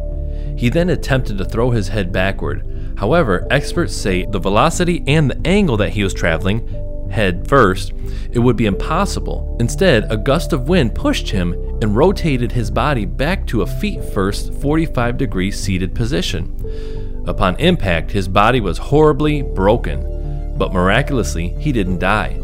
He 0.57 0.69
then 0.69 0.89
attempted 0.89 1.37
to 1.37 1.45
throw 1.45 1.69
his 1.69 1.87
head 1.87 2.11
backward. 2.11 2.95
However, 2.97 3.45
experts 3.51 3.95
say 3.95 4.25
the 4.25 4.39
velocity 4.39 5.03
and 5.05 5.29
the 5.29 5.47
angle 5.47 5.77
that 5.77 5.91
he 5.91 6.03
was 6.03 6.15
traveling 6.15 6.67
head 7.11 7.47
first, 7.47 7.93
it 8.31 8.39
would 8.39 8.55
be 8.55 8.65
impossible. 8.65 9.57
Instead, 9.59 10.11
a 10.11 10.17
gust 10.17 10.53
of 10.53 10.69
wind 10.69 10.95
pushed 10.95 11.29
him 11.29 11.53
and 11.81 11.95
rotated 11.95 12.51
his 12.51 12.71
body 12.71 13.05
back 13.05 13.45
to 13.47 13.61
a 13.61 13.67
feet 13.67 14.03
first 14.03 14.53
45 14.55 15.17
degree 15.17 15.51
seated 15.51 15.93
position. 15.93 17.23
Upon 17.27 17.59
impact, 17.59 18.11
his 18.11 18.27
body 18.27 18.61
was 18.61 18.77
horribly 18.77 19.41
broken, 19.41 20.57
but 20.57 20.73
miraculously, 20.73 21.49
he 21.59 21.71
didn't 21.71 21.99
die. 21.99 22.39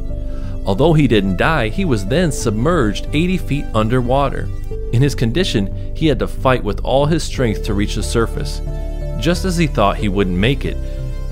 Although 0.65 0.93
he 0.93 1.07
didn't 1.07 1.37
die, 1.37 1.69
he 1.69 1.85
was 1.85 2.05
then 2.05 2.31
submerged 2.31 3.07
80 3.13 3.37
feet 3.37 3.65
underwater. 3.73 4.49
In 4.91 5.01
his 5.01 5.15
condition, 5.15 5.95
he 5.95 6.07
had 6.07 6.19
to 6.19 6.27
fight 6.27 6.63
with 6.63 6.81
all 6.81 7.05
his 7.05 7.23
strength 7.23 7.63
to 7.63 7.73
reach 7.73 7.95
the 7.95 8.03
surface. 8.03 8.61
Just 9.19 9.45
as 9.45 9.57
he 9.57 9.67
thought 9.67 9.97
he 9.97 10.09
wouldn't 10.09 10.37
make 10.37 10.65
it, 10.65 10.77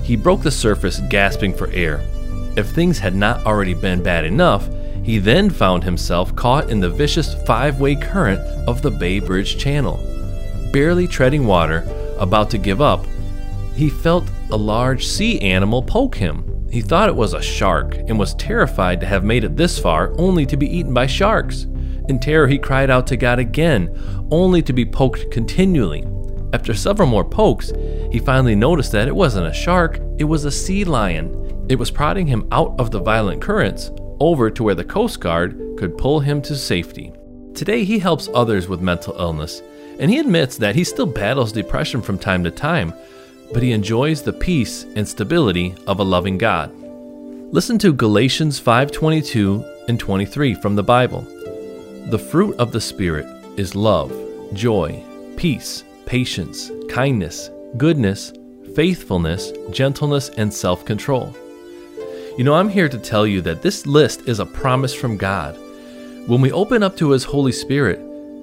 he 0.02 0.16
broke 0.16 0.42
the 0.42 0.50
surface 0.50 1.00
gasping 1.10 1.52
for 1.52 1.68
air. 1.70 2.00
If 2.56 2.68
things 2.70 2.98
had 2.98 3.14
not 3.14 3.44
already 3.44 3.74
been 3.74 4.02
bad 4.02 4.24
enough, 4.24 4.68
he 5.02 5.18
then 5.18 5.50
found 5.50 5.84
himself 5.84 6.34
caught 6.34 6.70
in 6.70 6.80
the 6.80 6.90
vicious 6.90 7.34
five 7.44 7.80
way 7.80 7.94
current 7.94 8.40
of 8.66 8.82
the 8.82 8.90
Bay 8.90 9.20
Bridge 9.20 9.58
Channel. 9.58 10.00
Barely 10.72 11.06
treading 11.06 11.46
water, 11.46 11.86
about 12.18 12.50
to 12.50 12.58
give 12.58 12.80
up, 12.80 13.04
he 13.74 13.90
felt 13.90 14.24
a 14.50 14.56
large 14.56 15.06
sea 15.06 15.38
animal 15.40 15.82
poke 15.82 16.14
him. 16.14 16.66
He 16.70 16.80
thought 16.80 17.10
it 17.10 17.14
was 17.14 17.34
a 17.34 17.42
shark 17.42 17.94
and 17.94 18.18
was 18.18 18.34
terrified 18.34 19.00
to 19.00 19.06
have 19.06 19.22
made 19.22 19.44
it 19.44 19.56
this 19.56 19.78
far 19.78 20.14
only 20.18 20.46
to 20.46 20.56
be 20.56 20.66
eaten 20.66 20.94
by 20.94 21.06
sharks. 21.06 21.64
In 22.08 22.18
terror, 22.18 22.48
he 22.48 22.58
cried 22.58 22.88
out 22.88 23.06
to 23.08 23.16
God 23.16 23.38
again, 23.38 23.94
only 24.30 24.62
to 24.62 24.72
be 24.72 24.84
poked 24.84 25.30
continually. 25.30 26.04
After 26.52 26.72
several 26.72 27.08
more 27.08 27.24
pokes, 27.24 27.72
he 28.10 28.18
finally 28.18 28.54
noticed 28.54 28.92
that 28.92 29.08
it 29.08 29.14
wasn't 29.14 29.46
a 29.46 29.52
shark, 29.52 30.00
it 30.18 30.24
was 30.24 30.44
a 30.44 30.50
sea 30.50 30.84
lion. 30.84 31.45
It 31.68 31.78
was 31.80 31.90
prodding 31.90 32.28
him 32.28 32.46
out 32.52 32.78
of 32.78 32.92
the 32.92 33.00
violent 33.00 33.42
currents 33.42 33.90
over 34.20 34.50
to 34.50 34.62
where 34.62 34.76
the 34.76 34.84
Coast 34.84 35.18
Guard 35.18 35.58
could 35.76 35.98
pull 35.98 36.20
him 36.20 36.40
to 36.42 36.54
safety. 36.54 37.12
Today, 37.54 37.82
he 37.82 37.98
helps 37.98 38.28
others 38.32 38.68
with 38.68 38.80
mental 38.80 39.16
illness, 39.18 39.62
and 39.98 40.08
he 40.08 40.18
admits 40.18 40.58
that 40.58 40.76
he 40.76 40.84
still 40.84 41.06
battles 41.06 41.50
depression 41.50 42.02
from 42.02 42.18
time 42.18 42.44
to 42.44 42.52
time, 42.52 42.94
but 43.52 43.64
he 43.64 43.72
enjoys 43.72 44.22
the 44.22 44.32
peace 44.32 44.84
and 44.94 45.08
stability 45.08 45.74
of 45.88 45.98
a 45.98 46.04
loving 46.04 46.38
God. 46.38 46.70
Listen 47.52 47.78
to 47.78 47.92
Galatians 47.92 48.60
5:22 48.60 49.64
and 49.88 49.98
23 49.98 50.54
from 50.54 50.76
the 50.76 50.84
Bible. 50.84 51.26
The 52.10 52.18
fruit 52.18 52.54
of 52.58 52.70
the 52.70 52.80
Spirit 52.80 53.26
is 53.56 53.74
love, 53.74 54.12
joy, 54.52 55.02
peace, 55.36 55.82
patience, 56.04 56.70
kindness, 56.88 57.50
goodness, 57.76 58.32
faithfulness, 58.76 59.52
gentleness, 59.70 60.30
and 60.36 60.52
self-control. 60.52 61.34
You 62.36 62.44
know, 62.44 62.52
I'm 62.52 62.68
here 62.68 62.90
to 62.90 62.98
tell 62.98 63.26
you 63.26 63.40
that 63.40 63.62
this 63.62 63.86
list 63.86 64.28
is 64.28 64.40
a 64.40 64.44
promise 64.44 64.92
from 64.92 65.16
God. 65.16 65.56
When 66.28 66.42
we 66.42 66.52
open 66.52 66.82
up 66.82 66.94
to 66.98 67.12
His 67.12 67.24
Holy 67.24 67.50
Spirit, 67.50 67.98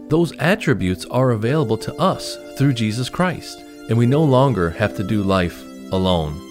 those 0.09 0.35
attributes 0.39 1.05
are 1.05 1.29
available 1.29 1.77
to 1.77 1.93
us 1.97 2.39
through 2.57 2.73
Jesus 2.73 3.07
Christ, 3.07 3.59
and 3.89 3.95
we 3.95 4.07
no 4.07 4.23
longer 4.23 4.71
have 4.71 4.97
to 4.97 5.03
do 5.03 5.21
life 5.21 5.61
alone. 5.91 6.41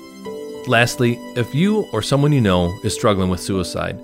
Lastly, 0.68 1.18
if 1.34 1.52
you 1.52 1.88
or 1.92 2.00
someone 2.00 2.30
you 2.30 2.40
know 2.40 2.72
is 2.84 2.94
struggling 2.94 3.28
with 3.28 3.40
suicide, 3.40 3.98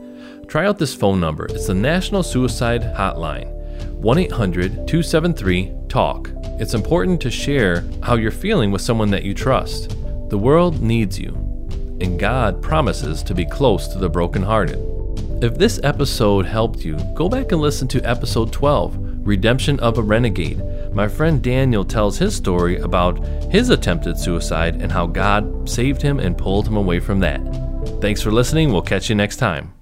try 0.48 0.66
out 0.66 0.76
this 0.76 0.96
phone 0.96 1.20
number. 1.20 1.46
It's 1.46 1.68
the 1.68 1.74
National 1.74 2.24
Suicide 2.24 2.82
Hotline 2.82 3.52
1 3.92 4.18
800 4.18 4.72
273 4.88 5.74
TALK. 5.88 6.32
It's 6.58 6.74
important 6.74 7.20
to 7.20 7.30
share 7.30 7.84
how 8.02 8.16
you're 8.16 8.32
feeling 8.32 8.72
with 8.72 8.82
someone 8.82 9.12
that 9.12 9.22
you 9.22 9.32
trust. 9.32 9.90
The 10.28 10.38
world 10.38 10.82
needs 10.82 11.20
you, 11.20 11.47
and 12.00 12.18
God 12.18 12.62
promises 12.62 13.22
to 13.24 13.34
be 13.34 13.44
close 13.44 13.88
to 13.88 13.98
the 13.98 14.08
brokenhearted. 14.08 14.78
If 15.42 15.56
this 15.56 15.78
episode 15.84 16.46
helped 16.46 16.84
you, 16.84 16.96
go 17.14 17.28
back 17.28 17.52
and 17.52 17.60
listen 17.60 17.86
to 17.88 18.02
episode 18.02 18.52
12 18.52 18.96
Redemption 19.26 19.78
of 19.80 19.98
a 19.98 20.02
Renegade. 20.02 20.62
My 20.92 21.06
friend 21.06 21.42
Daniel 21.42 21.84
tells 21.84 22.18
his 22.18 22.34
story 22.34 22.78
about 22.78 23.24
his 23.52 23.70
attempted 23.70 24.18
suicide 24.18 24.80
and 24.82 24.90
how 24.90 25.06
God 25.06 25.68
saved 25.68 26.02
him 26.02 26.18
and 26.18 26.36
pulled 26.36 26.66
him 26.66 26.76
away 26.76 26.98
from 26.98 27.20
that. 27.20 27.40
Thanks 28.00 28.20
for 28.20 28.32
listening. 28.32 28.72
We'll 28.72 28.82
catch 28.82 29.08
you 29.08 29.14
next 29.14 29.36
time. 29.36 29.74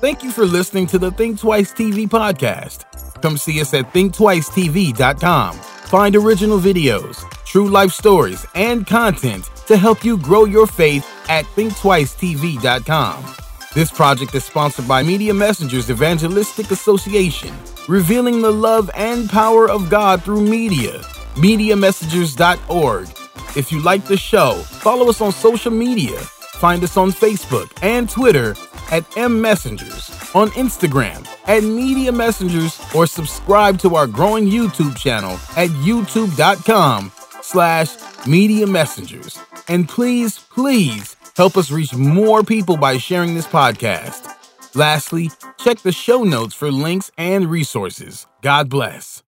Thank 0.00 0.22
you 0.22 0.30
for 0.32 0.44
listening 0.44 0.86
to 0.88 0.98
the 0.98 1.10
Think 1.10 1.40
Twice 1.40 1.72
TV 1.72 2.06
podcast. 2.06 2.84
Come 3.22 3.38
see 3.38 3.60
us 3.62 3.72
at 3.72 3.92
thinktwicetv.com. 3.94 5.54
Find 5.54 6.16
original 6.16 6.58
videos, 6.58 7.16
true 7.46 7.70
life 7.70 7.92
stories, 7.92 8.44
and 8.54 8.86
content 8.86 9.48
to 9.66 9.76
help 9.76 10.04
you 10.04 10.18
grow 10.18 10.44
your 10.44 10.66
faith 10.66 11.06
at 11.28 11.44
thinktwicetv.com. 11.56 13.24
This 13.74 13.90
project 13.90 14.34
is 14.34 14.44
sponsored 14.44 14.88
by 14.88 15.02
Media 15.02 15.34
Messengers 15.34 15.90
Evangelistic 15.90 16.70
Association, 16.70 17.54
revealing 17.88 18.40
the 18.40 18.50
love 18.50 18.90
and 18.94 19.28
power 19.28 19.68
of 19.68 19.90
God 19.90 20.22
through 20.22 20.40
media. 20.40 21.00
MediaMessengers.org. 21.34 23.08
If 23.54 23.70
you 23.70 23.80
like 23.82 24.06
the 24.06 24.16
show, 24.16 24.54
follow 24.54 25.10
us 25.10 25.20
on 25.20 25.32
social 25.32 25.70
media. 25.70 26.18
Find 26.58 26.82
us 26.82 26.96
on 26.96 27.10
Facebook 27.10 27.70
and 27.82 28.08
Twitter 28.08 28.56
at 28.90 29.04
M 29.16 29.40
Messengers, 29.42 30.08
on 30.34 30.48
Instagram 30.50 31.26
at 31.46 31.62
Media 31.62 32.12
Messengers, 32.12 32.80
or 32.94 33.06
subscribe 33.06 33.78
to 33.80 33.94
our 33.94 34.06
growing 34.06 34.46
YouTube 34.46 34.96
channel 34.96 35.32
at 35.56 35.68
youtube.com 35.84 37.12
slash 37.46 37.90
Media 38.26 38.66
Messengers. 38.66 39.38
And 39.68 39.88
please, 39.88 40.38
please 40.38 41.16
Help 41.36 41.58
us 41.58 41.70
reach 41.70 41.94
more 41.94 42.42
people 42.42 42.78
by 42.78 42.96
sharing 42.96 43.34
this 43.34 43.46
podcast. 43.46 44.34
Lastly, 44.74 45.30
check 45.58 45.80
the 45.80 45.92
show 45.92 46.24
notes 46.24 46.54
for 46.54 46.70
links 46.70 47.10
and 47.18 47.50
resources. 47.50 48.26
God 48.40 48.70
bless. 48.70 49.25